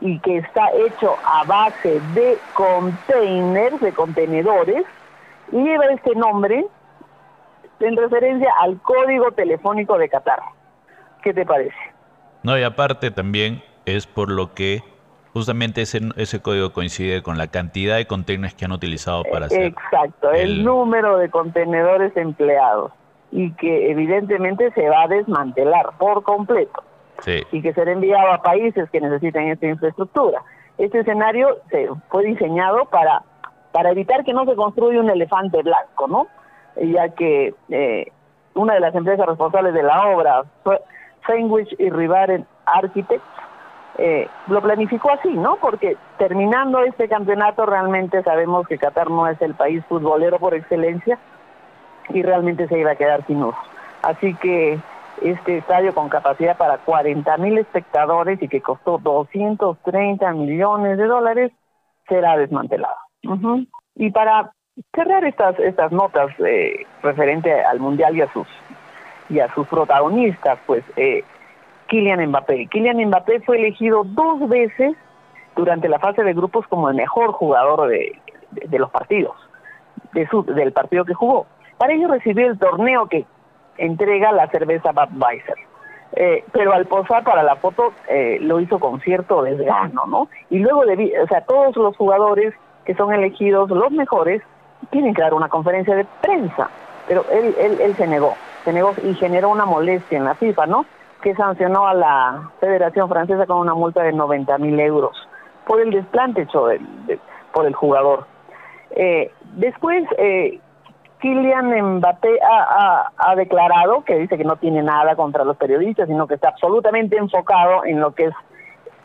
y 0.00 0.18
que 0.20 0.38
está 0.38 0.70
hecho 0.72 1.16
a 1.24 1.44
base 1.44 2.00
de 2.14 2.38
containers, 2.54 3.80
de 3.80 3.92
contenedores, 3.92 4.84
lleva 5.52 5.86
este 5.86 6.14
nombre 6.14 6.66
en 7.80 7.96
referencia 7.96 8.52
al 8.60 8.80
código 8.80 9.32
telefónico 9.32 9.98
de 9.98 10.08
Qatar. 10.08 10.40
¿Qué 11.22 11.34
te 11.34 11.44
parece? 11.44 11.76
No, 12.42 12.58
y 12.58 12.62
aparte 12.62 13.10
también 13.10 13.62
es 13.84 14.06
por 14.06 14.30
lo 14.30 14.54
que 14.54 14.82
justamente 15.32 15.82
ese, 15.82 16.00
ese 16.16 16.40
código 16.40 16.72
coincide 16.72 17.22
con 17.22 17.36
la 17.36 17.48
cantidad 17.48 17.96
de 17.96 18.06
contenedores 18.06 18.54
que 18.54 18.64
han 18.64 18.72
utilizado 18.72 19.22
para 19.30 19.46
hacer. 19.46 19.64
Exacto, 19.64 20.32
el, 20.32 20.64
número 20.64 21.18
de 21.18 21.28
contenedores 21.28 22.16
empleados 22.16 22.92
y 23.30 23.52
que 23.52 23.90
evidentemente 23.90 24.70
se 24.72 24.88
va 24.88 25.02
a 25.02 25.08
desmantelar 25.08 25.90
por 25.98 26.22
completo 26.22 26.82
sí. 27.18 27.42
y 27.52 27.60
que 27.60 27.74
será 27.74 27.92
enviado 27.92 28.32
a 28.32 28.42
países 28.42 28.88
que 28.90 29.00
necesiten 29.00 29.48
esta 29.48 29.66
infraestructura. 29.66 30.42
este 30.78 31.00
escenario 31.00 31.58
se 31.70 31.88
fue 32.08 32.24
diseñado 32.24 32.86
para, 32.86 33.22
para 33.72 33.90
evitar 33.90 34.24
que 34.24 34.32
no 34.32 34.46
se 34.46 34.54
construya 34.54 35.00
un 35.00 35.10
elefante 35.10 35.62
blanco, 35.62 36.08
¿no? 36.08 36.28
Ya 36.76 37.08
que 37.10 37.54
eh, 37.70 38.12
una 38.54 38.74
de 38.74 38.80
las 38.80 38.94
empresas 38.94 39.26
responsables 39.26 39.74
de 39.74 39.82
la 39.82 40.08
obra, 40.08 40.44
Sandwich 41.26 41.74
y 41.78 41.90
Rivaren 41.90 42.46
Architects, 42.66 43.24
eh, 43.98 44.28
lo 44.48 44.60
planificó 44.60 45.10
así, 45.10 45.30
¿no? 45.30 45.56
Porque 45.56 45.96
terminando 46.18 46.82
este 46.82 47.08
campeonato 47.08 47.64
realmente 47.64 48.22
sabemos 48.22 48.66
que 48.66 48.78
Qatar 48.78 49.10
no 49.10 49.26
es 49.26 49.40
el 49.40 49.54
país 49.54 49.82
futbolero 49.86 50.38
por 50.38 50.54
excelencia 50.54 51.18
y 52.10 52.22
realmente 52.22 52.68
se 52.68 52.78
iba 52.78 52.92
a 52.92 52.96
quedar 52.96 53.24
sin 53.26 53.42
uso. 53.42 53.58
Así 54.02 54.34
que 54.34 54.78
este 55.22 55.58
estadio 55.58 55.94
con 55.94 56.10
capacidad 56.10 56.56
para 56.58 56.78
40 56.78 57.36
mil 57.38 57.56
espectadores 57.58 58.42
y 58.42 58.48
que 58.48 58.60
costó 58.60 58.98
230 58.98 60.30
millones 60.32 60.98
de 60.98 61.06
dólares 61.06 61.52
será 62.06 62.36
desmantelado. 62.36 62.96
Y 63.94 64.10
para 64.10 64.52
cerrar 64.94 65.24
estas 65.24 65.58
estas 65.58 65.92
notas 65.92 66.28
eh, 66.40 66.86
referente 67.02 67.52
al 67.64 67.80
mundial 67.80 68.16
y 68.16 68.22
a 68.22 68.32
sus 68.32 68.46
y 69.28 69.40
a 69.40 69.52
sus 69.54 69.66
protagonistas, 69.66 70.58
pues 70.66 70.84
eh, 70.96 71.24
Kylian 71.88 72.24
Mbappé. 72.28 72.68
Kylian 72.68 72.98
Mbappé 73.08 73.40
fue 73.40 73.58
elegido 73.58 74.04
dos 74.04 74.48
veces 74.48 74.96
durante 75.56 75.88
la 75.88 75.98
fase 75.98 76.22
de 76.22 76.32
grupos 76.32 76.66
como 76.68 76.88
el 76.88 76.96
mejor 76.96 77.32
jugador 77.32 77.88
de, 77.88 78.18
de, 78.50 78.78
los 78.78 78.90
partidos, 78.90 79.34
de 80.12 80.28
su, 80.28 80.44
del 80.44 80.72
partido 80.72 81.04
que 81.04 81.14
jugó. 81.14 81.46
Para 81.78 81.94
ello 81.94 82.08
recibió 82.08 82.46
el 82.46 82.58
torneo 82.58 83.06
que 83.06 83.24
entrega 83.78 84.32
la 84.32 84.48
cerveza 84.48 84.92
Budweiser. 84.92 85.56
Eh, 86.12 86.44
pero 86.52 86.72
al 86.72 86.86
posar 86.86 87.24
para 87.24 87.42
la 87.42 87.56
foto 87.56 87.92
eh, 88.08 88.38
lo 88.40 88.60
hizo 88.60 88.78
con 88.78 89.00
cierto 89.00 89.42
desgano, 89.42 90.06
¿no? 90.06 90.28
Y 90.50 90.60
luego, 90.60 90.86
de, 90.86 91.12
o 91.20 91.26
sea, 91.26 91.40
todos 91.42 91.76
los 91.76 91.96
jugadores 91.96 92.54
que 92.84 92.94
son 92.94 93.12
elegidos 93.12 93.68
los 93.68 93.90
mejores 93.90 94.40
tienen 94.90 95.14
que 95.14 95.22
dar 95.22 95.34
una 95.34 95.48
conferencia 95.48 95.94
de 95.94 96.06
prensa, 96.20 96.70
pero 97.06 97.24
él, 97.30 97.54
él, 97.80 97.96
se 97.96 98.06
negó, 98.06 98.34
se 98.64 98.72
negó 98.72 98.94
y 99.02 99.14
generó 99.14 99.50
una 99.50 99.64
molestia 99.64 100.18
en 100.18 100.24
la 100.24 100.34
FIFA, 100.34 100.66
¿no? 100.66 100.86
Que 101.22 101.34
sancionó 101.34 101.86
a 101.86 101.94
la 101.94 102.50
Federación 102.60 103.08
Francesa 103.08 103.46
con 103.46 103.58
una 103.58 103.74
multa 103.74 104.02
de 104.02 104.12
90 104.12 104.58
mil 104.58 104.78
euros 104.80 105.16
por 105.66 105.80
el 105.80 105.90
desplante 105.90 106.42
hecho 106.42 106.68
por 107.52 107.66
el 107.66 107.74
jugador. 107.74 108.26
Eh, 108.90 109.32
después, 109.54 110.04
eh, 110.18 110.60
Kylian 111.20 111.96
Mbappé 111.96 112.38
ha, 112.42 113.34
declarado 113.34 114.04
que 114.04 114.18
dice 114.18 114.36
que 114.36 114.44
no 114.44 114.56
tiene 114.56 114.82
nada 114.82 115.16
contra 115.16 115.44
los 115.44 115.56
periodistas, 115.56 116.08
sino 116.08 116.26
que 116.26 116.34
está 116.34 116.50
absolutamente 116.50 117.16
enfocado 117.16 117.84
en 117.84 118.00
lo 118.00 118.14
que 118.14 118.26
es 118.26 118.34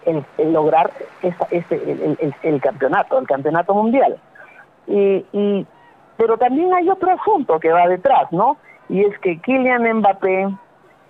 el, 0.05 0.53
lograr 0.53 0.91
este, 1.21 2.15
el, 2.43 2.61
campeonato, 2.61 3.19
el 3.19 3.27
campeonato 3.27 3.73
mundial. 3.73 4.17
Y, 4.91 5.65
pero 6.17 6.37
también 6.37 6.73
hay 6.73 6.89
otro 6.89 7.11
asunto 7.11 7.59
que 7.59 7.71
va 7.71 7.87
detrás, 7.87 8.31
¿no? 8.31 8.57
Y 8.89 9.01
es 9.03 9.17
que 9.19 9.39
Kylian 9.39 9.99
Mbappé 9.99 10.49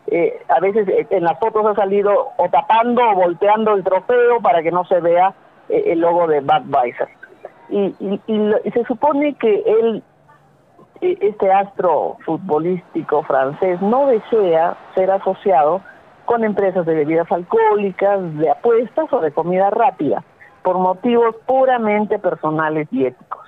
eh, 0.07 0.41
a 0.49 0.59
veces 0.59 0.87
eh, 0.87 1.07
en 1.09 1.23
las 1.23 1.39
fotos 1.39 1.65
ha 1.65 1.75
salido 1.75 2.29
o 2.37 2.49
tapando 2.49 3.01
o 3.09 3.15
volteando 3.15 3.73
el 3.73 3.83
trofeo 3.83 4.39
para 4.41 4.61
que 4.61 4.71
no 4.71 4.85
se 4.85 4.99
vea 4.99 5.33
eh, 5.69 5.83
el 5.87 5.99
logo 5.99 6.27
de 6.27 6.41
Budweiser. 6.41 7.09
Y, 7.69 7.95
y 8.27 8.71
se 8.71 8.83
supone 8.83 9.33
que 9.35 9.63
él 9.65 10.03
e, 11.01 11.17
este 11.19 11.51
astro 11.51 12.17
futbolístico 12.25 13.23
francés 13.23 13.81
no 13.81 14.07
desea 14.07 14.77
ser 14.93 15.09
asociado 15.11 15.81
con 16.25 16.43
empresas 16.43 16.85
de 16.85 16.93
bebidas 16.93 17.31
alcohólicas, 17.31 18.19
de 18.37 18.49
apuestas 18.49 19.11
o 19.11 19.19
de 19.19 19.31
comida 19.31 19.69
rápida, 19.71 20.23
por 20.63 20.77
motivos 20.77 21.35
puramente 21.47 22.19
personales 22.19 22.87
y 22.91 23.05
éticos. 23.05 23.40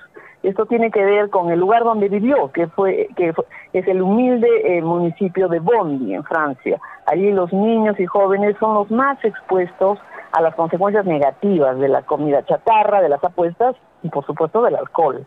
Esto 0.44 0.66
tiene 0.66 0.90
que 0.90 1.02
ver 1.02 1.30
con 1.30 1.50
el 1.50 1.58
lugar 1.58 1.84
donde 1.84 2.10
vivió, 2.10 2.52
que 2.52 2.66
fue 2.66 3.08
que 3.16 3.32
es 3.72 3.88
el 3.88 4.02
humilde 4.02 4.76
eh, 4.76 4.82
municipio 4.82 5.48
de 5.48 5.58
Bondy, 5.58 6.14
en 6.14 6.22
Francia. 6.22 6.78
Allí 7.06 7.32
los 7.32 7.50
niños 7.50 7.98
y 7.98 8.04
jóvenes 8.04 8.54
son 8.60 8.74
los 8.74 8.90
más 8.90 9.16
expuestos 9.24 9.98
a 10.32 10.42
las 10.42 10.54
consecuencias 10.54 11.06
negativas 11.06 11.78
de 11.78 11.88
la 11.88 12.02
comida 12.02 12.44
chatarra, 12.44 13.00
de 13.00 13.08
las 13.08 13.24
apuestas 13.24 13.74
y 14.02 14.10
por 14.10 14.26
supuesto 14.26 14.62
del 14.62 14.76
alcohol. 14.76 15.26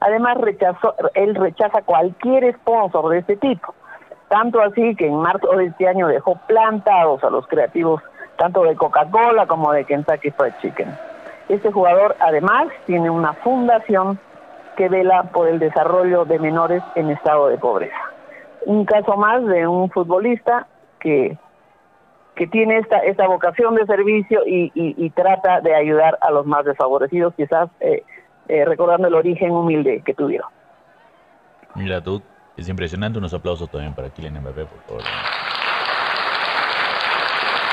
Además, 0.00 0.36
rechazó, 0.38 0.96
él 1.14 1.36
rechaza 1.36 1.82
cualquier 1.82 2.52
sponsor 2.54 3.08
de 3.10 3.18
este 3.18 3.36
tipo. 3.36 3.72
Tanto 4.28 4.60
así 4.62 4.96
que 4.96 5.06
en 5.06 5.14
marzo 5.14 5.46
de 5.56 5.66
este 5.66 5.86
año 5.86 6.08
dejó 6.08 6.34
plantados 6.48 7.22
a 7.22 7.30
los 7.30 7.46
creativos 7.46 8.02
tanto 8.36 8.64
de 8.64 8.74
Coca-Cola 8.74 9.46
como 9.46 9.70
de 9.70 9.84
Kentucky 9.84 10.32
Fried 10.32 10.54
Chicken. 10.60 10.88
Este 11.48 11.70
jugador 11.70 12.16
además 12.18 12.66
tiene 12.86 13.10
una 13.10 13.34
fundación 13.34 14.18
que 14.76 14.88
vela 14.88 15.24
por 15.24 15.48
el 15.48 15.58
desarrollo 15.58 16.24
de 16.24 16.38
menores 16.38 16.82
en 16.94 17.10
estado 17.10 17.48
de 17.48 17.58
pobreza. 17.58 17.96
Un 18.66 18.84
caso 18.84 19.16
más 19.16 19.44
de 19.46 19.66
un 19.66 19.90
futbolista 19.90 20.66
que, 21.00 21.36
que 22.36 22.46
tiene 22.46 22.78
esta, 22.78 22.98
esta 22.98 23.26
vocación 23.26 23.74
de 23.74 23.86
servicio 23.86 24.42
y, 24.46 25.10
trata 25.10 25.60
de 25.60 25.74
ayudar 25.74 26.18
a 26.20 26.30
los 26.30 26.46
más 26.46 26.64
desfavorecidos, 26.64 27.34
quizás 27.34 27.68
eh, 27.80 28.02
eh, 28.48 28.64
recordando 28.64 29.08
el 29.08 29.14
origen 29.14 29.50
humilde 29.50 30.02
que 30.04 30.14
tuvieron. 30.14 30.48
Mira 31.74 32.00
tú, 32.02 32.22
es 32.56 32.68
impresionante, 32.68 33.18
unos 33.18 33.34
aplausos 33.34 33.70
también 33.70 33.94
para 33.94 34.10
Kylian 34.10 34.40
Mbappé, 34.40 34.64
por 34.64 34.80
favor. 34.80 35.02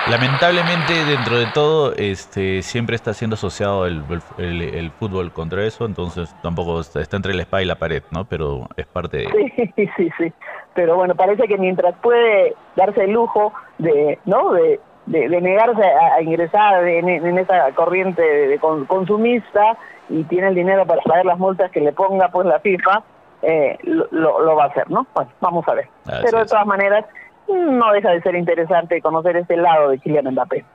Lamentablemente, 0.10 0.94
dentro 1.06 1.38
de 1.38 1.48
todo, 1.48 1.94
este 1.94 2.62
siempre 2.62 2.96
está 2.96 3.14
siendo 3.14 3.34
asociado 3.34 3.86
el, 3.86 4.04
el, 4.38 4.92
fútbol 4.92 5.34
contra 5.34 5.66
eso, 5.66 5.86
entonces 5.86 6.34
tampoco 6.42 6.80
está, 6.80 7.02
entre 7.16 7.34
la 7.34 7.42
espada 7.42 7.64
y 7.64 7.66
la 7.66 7.76
pared, 7.76 8.04
¿no? 8.12 8.24
Pero 8.24 8.70
es 8.78 8.86
parte 8.86 9.18
de... 9.18 9.52
Sí, 9.76 9.90
sí, 9.98 10.10
sí. 10.18 10.34
Pero 10.74 10.96
bueno, 10.96 11.14
parece 11.16 11.48
que 11.48 11.58
mientras 11.58 11.94
puede 12.02 12.56
darse 12.78 13.04
el 13.04 13.12
lujo 13.12 13.52
de, 13.80 14.18
¿no? 14.24 14.54
De, 14.54 14.80
de, 15.08 15.42
negarse 15.42 15.84
a, 15.84 16.22
ingresar 16.22 16.88
en, 16.88 17.38
esa 17.38 17.72
corriente 17.74 18.22
de, 18.22 18.60
consumista 18.60 19.78
y 20.10 20.24
tiene 20.24 20.48
el 20.48 20.56
dinero 20.56 20.86
para 20.86 21.02
pagar 21.02 21.26
las 21.26 21.38
multas 21.38 21.70
que 21.72 21.82
le 21.82 21.92
ponga 21.92 22.30
pues 22.30 22.48
la 22.48 22.60
FIFA, 22.60 23.04
eh, 23.42 23.78
lo, 23.84 24.40
lo, 24.40 24.56
va 24.56 24.66
a 24.66 24.68
hacer, 24.68 24.90
¿no? 24.90 25.06
Bueno, 25.14 25.32
vamos 25.42 25.68
a 25.68 25.74
ver. 25.74 25.90
Pero 26.06 26.40
de 26.40 26.46
todas 26.46 26.66
maneras, 26.66 27.06
no 27.48 27.92
deja 27.94 28.12
de 28.12 28.22
ser 28.22 28.36
interesante 28.36 29.02
conocer 29.02 29.38
este 29.38 29.58
lado 29.58 29.90
de 29.90 30.00
Kylian 30.00 30.32
Mbappé. 30.32 30.66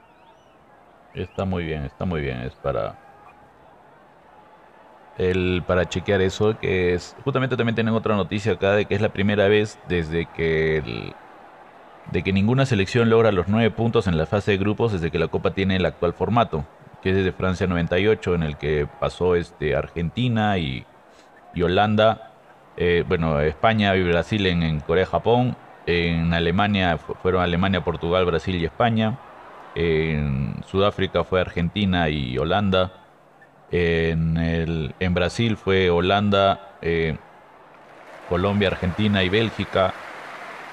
Está 1.14 1.44
muy 1.44 1.64
bien, 1.64 1.84
está 1.84 2.04
muy 2.04 2.20
bien. 2.20 2.38
Es 2.40 2.54
para 2.54 2.94
el 5.18 5.62
para 5.66 5.86
chequear 5.86 6.22
eso 6.22 6.58
que 6.58 6.94
es 6.94 7.14
justamente 7.22 7.54
también 7.56 7.74
tienen 7.74 7.92
otra 7.92 8.16
noticia 8.16 8.52
acá 8.52 8.72
de 8.72 8.86
que 8.86 8.94
es 8.94 9.02
la 9.02 9.10
primera 9.10 9.46
vez 9.46 9.78
desde 9.86 10.24
que 10.24 10.78
el, 10.78 11.14
de 12.10 12.22
que 12.22 12.32
ninguna 12.32 12.66
selección 12.66 13.10
logra 13.10 13.32
los 13.32 13.48
nueve 13.48 13.70
puntos 13.70 14.06
en 14.06 14.16
la 14.16 14.26
fase 14.26 14.52
de 14.52 14.58
grupos 14.58 14.92
desde 14.92 15.10
que 15.10 15.18
la 15.18 15.28
Copa 15.28 15.52
tiene 15.52 15.76
el 15.76 15.86
actual 15.86 16.14
formato, 16.14 16.64
que 17.02 17.10
es 17.10 17.16
desde 17.16 17.32
Francia 17.32 17.66
98, 17.66 18.34
en 18.34 18.42
el 18.42 18.56
que 18.56 18.88
pasó 19.00 19.36
este, 19.36 19.76
Argentina 19.76 20.58
y, 20.58 20.84
Holanda, 21.62 22.32
eh, 22.76 23.04
bueno, 23.06 23.40
España 23.40 23.94
y 23.94 24.02
Brasil 24.02 24.46
en, 24.46 24.80
Corea-Japón, 24.80 25.56
en 25.86 26.32
Alemania 26.32 26.98
fueron 26.98 27.42
Alemania, 27.42 27.82
Portugal, 27.82 28.24
Brasil 28.24 28.56
y 28.56 28.64
España, 28.64 29.18
en 29.74 30.62
Sudáfrica 30.66 31.24
fue 31.24 31.40
Argentina 31.40 32.08
y 32.08 32.38
Holanda, 32.38 32.92
en, 33.70 34.36
el, 34.36 34.94
en 35.00 35.14
Brasil 35.14 35.56
fue 35.56 35.90
Holanda, 35.90 36.76
eh, 36.82 37.16
Colombia, 38.28 38.68
Argentina 38.68 39.22
y 39.22 39.28
Bélgica, 39.28 39.94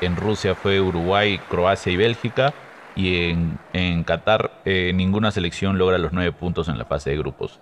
en 0.02 0.16
Rusia 0.16 0.56
fue 0.56 0.82
Uruguay, 0.82 1.40
Croacia 1.50 1.92
y 1.92 1.98
Bélgica. 1.98 2.54
Y 2.96 3.30
en, 3.30 3.60
en 3.72 4.04
Qatar 4.04 4.62
eh, 4.66 4.92
ninguna 4.94 5.32
selección 5.32 5.78
logra 5.78 5.98
los 5.98 6.12
nueve 6.12 6.32
puntos 6.34 6.68
en 6.68 6.78
la 6.78 6.86
fase 6.86 7.12
de 7.12 7.18
grupos. 7.18 7.62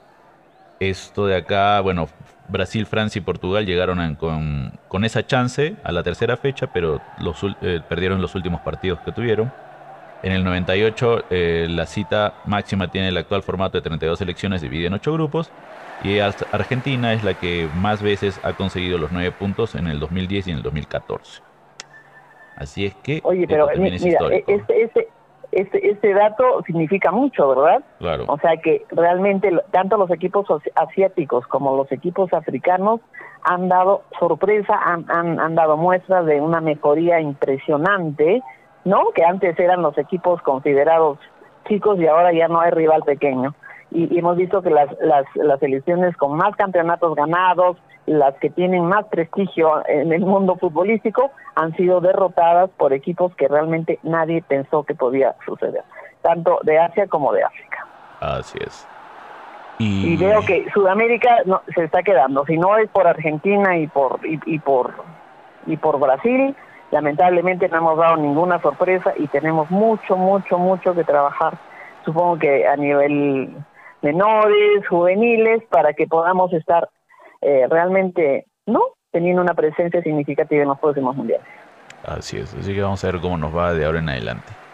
Esto 0.80 1.26
de 1.26 1.36
acá, 1.36 1.82
bueno, 1.82 2.08
Brasil, 2.50 2.86
Francia 2.86 3.20
y 3.20 3.24
Portugal 3.24 3.66
llegaron 3.66 4.16
con, 4.16 4.72
con, 4.88 5.06
esa 5.06 5.26
chance 5.26 5.76
a 5.84 5.92
la 5.92 6.04
tercera 6.04 6.38
fecha, 6.38 6.68
pero 6.68 7.02
los, 7.20 7.44
eh, 7.62 7.82
perdieron 7.88 8.22
los 8.22 8.36
últimos 8.36 8.62
partidos 8.62 9.00
que 9.02 9.12
tuvieron. 9.12 9.52
En 10.24 10.32
el 10.32 10.44
98 10.44 11.26
eh, 11.30 11.68
la 11.70 11.86
cita 11.86 12.34
máxima 12.46 12.90
tiene 12.90 13.10
el 13.10 13.18
actual 13.18 13.44
formato 13.44 13.78
de 13.78 13.82
32 13.82 14.18
selecciones 14.18 14.62
dividida 14.62 14.88
en 14.88 14.94
8 14.94 15.14
grupos 15.14 15.52
y 16.04 16.20
Argentina 16.20 17.14
es 17.14 17.24
la 17.24 17.34
que 17.34 17.68
más 17.76 18.02
veces 18.02 18.40
ha 18.44 18.54
conseguido 18.54 18.98
los 18.98 19.12
9 19.12 19.32
puntos 19.32 19.76
en 19.76 19.88
el 19.88 20.00
2010 20.00 20.48
y 20.48 20.52
en 20.52 20.58
el 20.58 20.64
2014. 20.64 21.42
Así 22.56 22.86
es 22.86 22.96
que. 22.96 23.22
Oye, 23.24 23.48
pero 23.48 23.68
mira, 23.78 23.96
este, 23.96 24.44
este, 24.48 25.08
este, 25.52 25.90
este, 25.90 26.14
dato 26.14 26.62
significa 26.66 27.12
mucho, 27.12 27.48
¿verdad? 27.50 27.84
Claro. 28.00 28.26
O 28.28 28.38
sea 28.40 28.58
que 28.58 28.86
realmente 28.90 29.52
tanto 29.72 29.98
los 29.98 30.12
equipos 30.12 30.46
asiáticos 30.76 31.48
como 31.48 31.76
los 31.76 31.92
equipos 31.92 32.32
africanos 32.34 33.00
han 33.44 33.70
dado 33.70 34.04
sorpresa, 34.20 34.78
han, 34.84 35.06
han, 35.10 35.40
han 35.40 35.56
dado 35.56 35.78
muestras 35.78 36.26
de 36.26 36.42
una 36.42 36.60
mejoría 36.60 37.22
impresionante, 37.22 38.42
¿no? 38.84 39.12
Que 39.16 39.24
antes 39.24 39.58
eran 39.58 39.82
los 39.82 39.98
equipos 39.98 40.42
considerados 40.42 41.18
chicos 41.68 41.98
y 42.00 42.08
ahora 42.08 42.34
ya 42.34 42.48
no 42.48 42.60
hay 42.60 42.72
rival 42.72 43.04
pequeño. 43.04 43.56
y, 43.92 44.20
hemos 44.20 44.36
visto 44.36 44.62
que 44.62 44.70
las, 44.70 44.90
las, 45.00 45.26
las 45.36 45.60
selecciones 45.60 46.16
con 46.18 46.36
más 46.36 46.56
campeonatos 46.56 47.16
ganados, 47.16 47.78
las 48.08 48.36
que 48.36 48.50
tienen 48.50 48.86
más 48.86 49.06
prestigio 49.08 49.84
en 49.88 50.14
el 50.14 50.22
mundo 50.22 50.56
futbolístico, 50.56 51.30
han 51.56 51.76
sido 51.76 52.00
derrotadas 52.00 52.70
por 52.72 52.94
equipos 52.94 53.36
que 53.36 53.48
realmente 53.48 54.00
nadie 54.02 54.42
pensó 54.42 54.84
que 54.84 54.96
podía 54.96 55.36
suceder, 55.46 55.84
tanto 56.22 56.60
de 56.64 56.80
Asia 56.80 57.08
como 57.08 57.34
de 57.34 57.44
África. 57.44 57.86
Así 58.22 58.58
es. 58.66 58.88
Y, 59.80 60.18
veo 60.18 60.42
que 60.42 60.66
Sudamérica 60.74 61.30
no, 61.46 61.62
se 61.76 61.84
está 61.84 62.02
quedando, 62.02 62.46
si 62.46 62.58
no 62.58 62.78
es 62.78 62.90
por 62.90 63.06
Argentina 63.06 63.78
y 63.78 63.86
por 63.88 64.20
y 64.24 64.58
por 64.58 64.96
y 65.68 65.78
por 65.78 66.00
Brasil, 66.00 66.56
lamentablemente 66.90 67.68
no 67.70 67.78
hemos 67.78 67.98
dado 67.98 68.18
ninguna 68.18 68.60
sorpresa 68.60 69.14
y 69.18 69.28
tenemos 69.28 69.70
mucho, 69.70 70.16
mucho, 70.16 70.58
mucho 70.58 70.96
que 70.96 71.04
trabajar, 71.04 71.60
supongo 72.06 72.40
que 72.40 72.66
a 72.66 72.76
nivel 72.76 73.54
menores, 74.02 74.88
juveniles, 74.90 75.64
para 75.70 75.94
que 75.94 76.08
podamos 76.08 76.52
estar 76.54 76.90
eh, 77.42 77.68
realmente, 77.70 78.46
¿no? 78.66 78.82
Teniendo 79.12 79.42
una 79.42 79.54
presencia 79.54 80.02
significativa 80.02 80.62
en 80.62 80.70
los 80.70 80.80
próximos 80.80 81.16
mundiales. 81.16 81.48
Así 82.04 82.38
es, 82.38 82.54
así 82.54 82.74
que 82.74 82.82
vamos 82.82 83.04
a 83.04 83.12
ver 83.12 83.22
cómo 83.22 83.38
nos 83.38 83.56
va 83.56 83.74
de 83.74 83.86
ahora 83.86 84.00
en 84.00 84.10
adelante. 84.10 84.67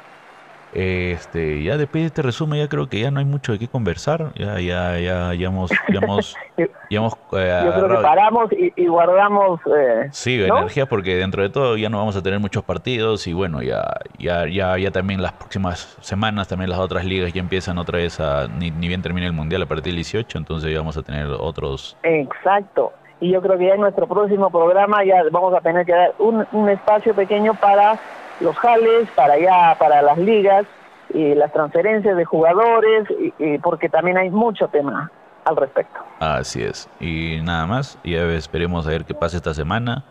Este, 0.74 1.61
ya 1.61 1.78
después 1.78 2.03
de 2.03 2.07
este 2.07 2.21
resumen 2.24 2.59
ya 2.59 2.67
creo 2.67 2.89
que 2.89 2.99
ya 2.99 3.11
no 3.11 3.19
hay 3.19 3.26
mucho 3.26 3.51
de 3.51 3.59
qué 3.59 3.67
conversar, 3.67 4.34
ya 4.34 4.59
ya 4.59 4.97
ya 4.97 5.34
ya 5.36 5.47
hemos 5.47 5.69
ya 5.69 5.99
hemos, 6.01 6.36
ya 6.89 6.97
hemos 6.97 7.13
eh, 7.34 7.61
Yo 7.65 7.74
creo 7.74 7.89
que 7.89 8.01
paramos 8.01 8.49
y, 8.51 8.88
guardamos 8.88 9.59
eh, 9.67 10.07
Sí, 10.11 10.41
energía 10.41 10.88
porque 10.88 11.15
dentro 11.15 11.43
de 11.43 11.49
todo 11.49 11.78
ya 11.78 11.89
no 11.89 11.99
vamos 11.99 12.15
a 12.15 12.24
tener 12.24 12.39
muchos 12.39 12.63
partidos 12.63 13.28
y 13.28 13.34
bueno, 13.34 13.61
ya 13.61 13.84
ya 14.17 14.47
ya 14.47 14.76
ya 14.80 14.89
también 14.89 15.21
las 15.21 15.34
próximas 15.34 15.95
semanas 16.01 16.47
también 16.47 16.71
las 16.71 16.80
otras 16.80 17.05
ligas 17.05 17.32
ya 17.34 17.41
empiezan 17.41 17.78
otra 17.78 17.99
vez 17.99 18.19
a 18.19 18.47
ni, 18.47 18.71
ni 18.71 18.88
bien 18.88 19.03
termina 19.03 19.28
el 19.28 19.34
mundial 19.34 19.61
a 19.61 19.67
partir 19.67 19.93
del 19.93 19.97
18, 19.97 20.39
entonces 20.39 20.71
ya 20.71 20.80
vamos 20.80 20.97
a 20.97 21.03
tener 21.03 21.28
otros 21.28 21.97
Exacto. 22.01 22.93
Y 23.19 23.32
yo 23.32 23.41
creo 23.41 23.59
que 23.59 23.67
ya 23.67 23.76
en 23.76 23.82
nuestro 23.82 24.07
próximo 24.07 24.49
programa 24.49 25.05
ya 25.05 25.24
vamos 25.32 25.53
a 25.53 25.61
tener 25.61 25.86
que 25.86 25.93
dar 25.93 26.13
un, 26.17 26.47
un 26.51 26.69
espacio 26.69 27.13
pequeño 27.13 27.53
para 27.53 27.99
los 28.39 28.55
jales 28.57 29.09
para 29.15 29.34
allá, 29.34 29.75
para 29.77 30.01
las 30.01 30.17
ligas, 30.17 30.65
y 31.13 31.36
las 31.36 31.51
transferencias 31.53 32.17
de 32.17 32.25
jugadores, 32.25 33.07
y, 33.38 33.57
porque 33.59 33.88
también 33.88 34.17
hay 34.17 34.29
mucho 34.29 34.67
tema 34.67 35.11
al 35.45 35.55
respecto. 35.55 35.99
Así 36.19 36.63
es. 36.63 36.89
Y 36.99 37.39
nada 37.43 37.67
más, 37.67 37.99
ya 38.03 38.23
esperemos 38.31 38.88
a 38.88 38.89
ver 38.89 39.05
qué 39.05 39.13
pasa 39.13 39.38
esta 39.38 39.53
semana, 39.53 40.05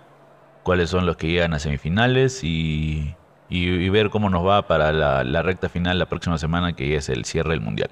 cuáles 0.63 0.91
son 0.91 1.07
los 1.07 1.17
que 1.17 1.29
llegan 1.29 1.55
a 1.55 1.59
semifinales 1.59 2.45
y, 2.45 3.17
y, 3.49 3.89
ver 3.89 4.11
cómo 4.11 4.31
nos 4.31 4.47
va 4.47 4.63
para 4.63 4.93
la, 4.93 5.25
la, 5.25 5.43
recta 5.43 5.69
final 5.69 5.99
la 5.99 6.07
próxima 6.07 6.39
semana, 6.39 6.75
que 6.75 6.95
es 6.95 7.09
el 7.09 7.25
cierre 7.25 7.51
del 7.51 7.61
Mundial. 7.61 7.91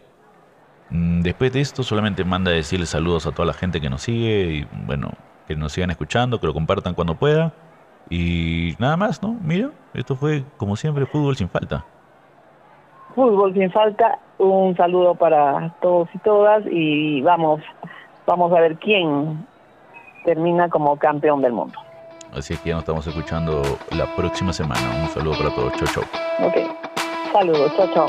Mm, 0.90 1.22
después 1.22 1.52
de 1.52 1.60
esto, 1.60 1.82
solamente 1.82 2.24
manda 2.24 2.52
decirle 2.52 2.86
saludos 2.86 3.26
a 3.26 3.32
toda 3.32 3.46
la 3.46 3.54
gente 3.54 3.80
que 3.80 3.90
nos 3.90 4.02
sigue 4.02 4.42
y 4.52 4.68
bueno, 4.86 5.10
que 5.48 5.56
nos 5.56 5.72
sigan 5.72 5.90
escuchando, 5.90 6.38
que 6.38 6.46
lo 6.46 6.54
compartan 6.54 6.94
cuando 6.94 7.16
pueda. 7.16 7.52
Y 8.10 8.74
nada 8.78 8.96
más, 8.96 9.22
¿no? 9.22 9.36
Mira, 9.42 9.70
esto 9.94 10.16
fue 10.16 10.44
como 10.56 10.76
siempre 10.76 11.06
fútbol 11.06 11.36
sin 11.36 11.48
falta. 11.48 11.84
Fútbol 13.14 13.54
sin 13.54 13.70
falta, 13.70 14.18
un 14.38 14.76
saludo 14.76 15.14
para 15.14 15.74
todos 15.80 16.08
y 16.14 16.18
todas 16.18 16.62
y 16.70 17.22
vamos, 17.22 17.60
vamos 18.26 18.52
a 18.52 18.60
ver 18.60 18.76
quién 18.76 19.46
termina 20.24 20.68
como 20.68 20.96
campeón 20.96 21.40
del 21.40 21.52
mundo. 21.52 21.78
Así 22.36 22.54
es 22.54 22.60
que 22.60 22.68
ya 22.68 22.74
nos 22.76 22.82
estamos 22.82 23.06
escuchando 23.06 23.62
la 23.96 24.06
próxima 24.14 24.52
semana. 24.52 24.82
Un 25.02 25.08
saludo 25.08 25.38
para 25.38 25.54
todos. 25.54 25.72
Chau, 25.74 25.88
chau. 25.88 26.04
Ok. 26.46 26.56
Saludos. 27.32 27.72
Chau, 27.76 27.88
chau. 27.94 28.06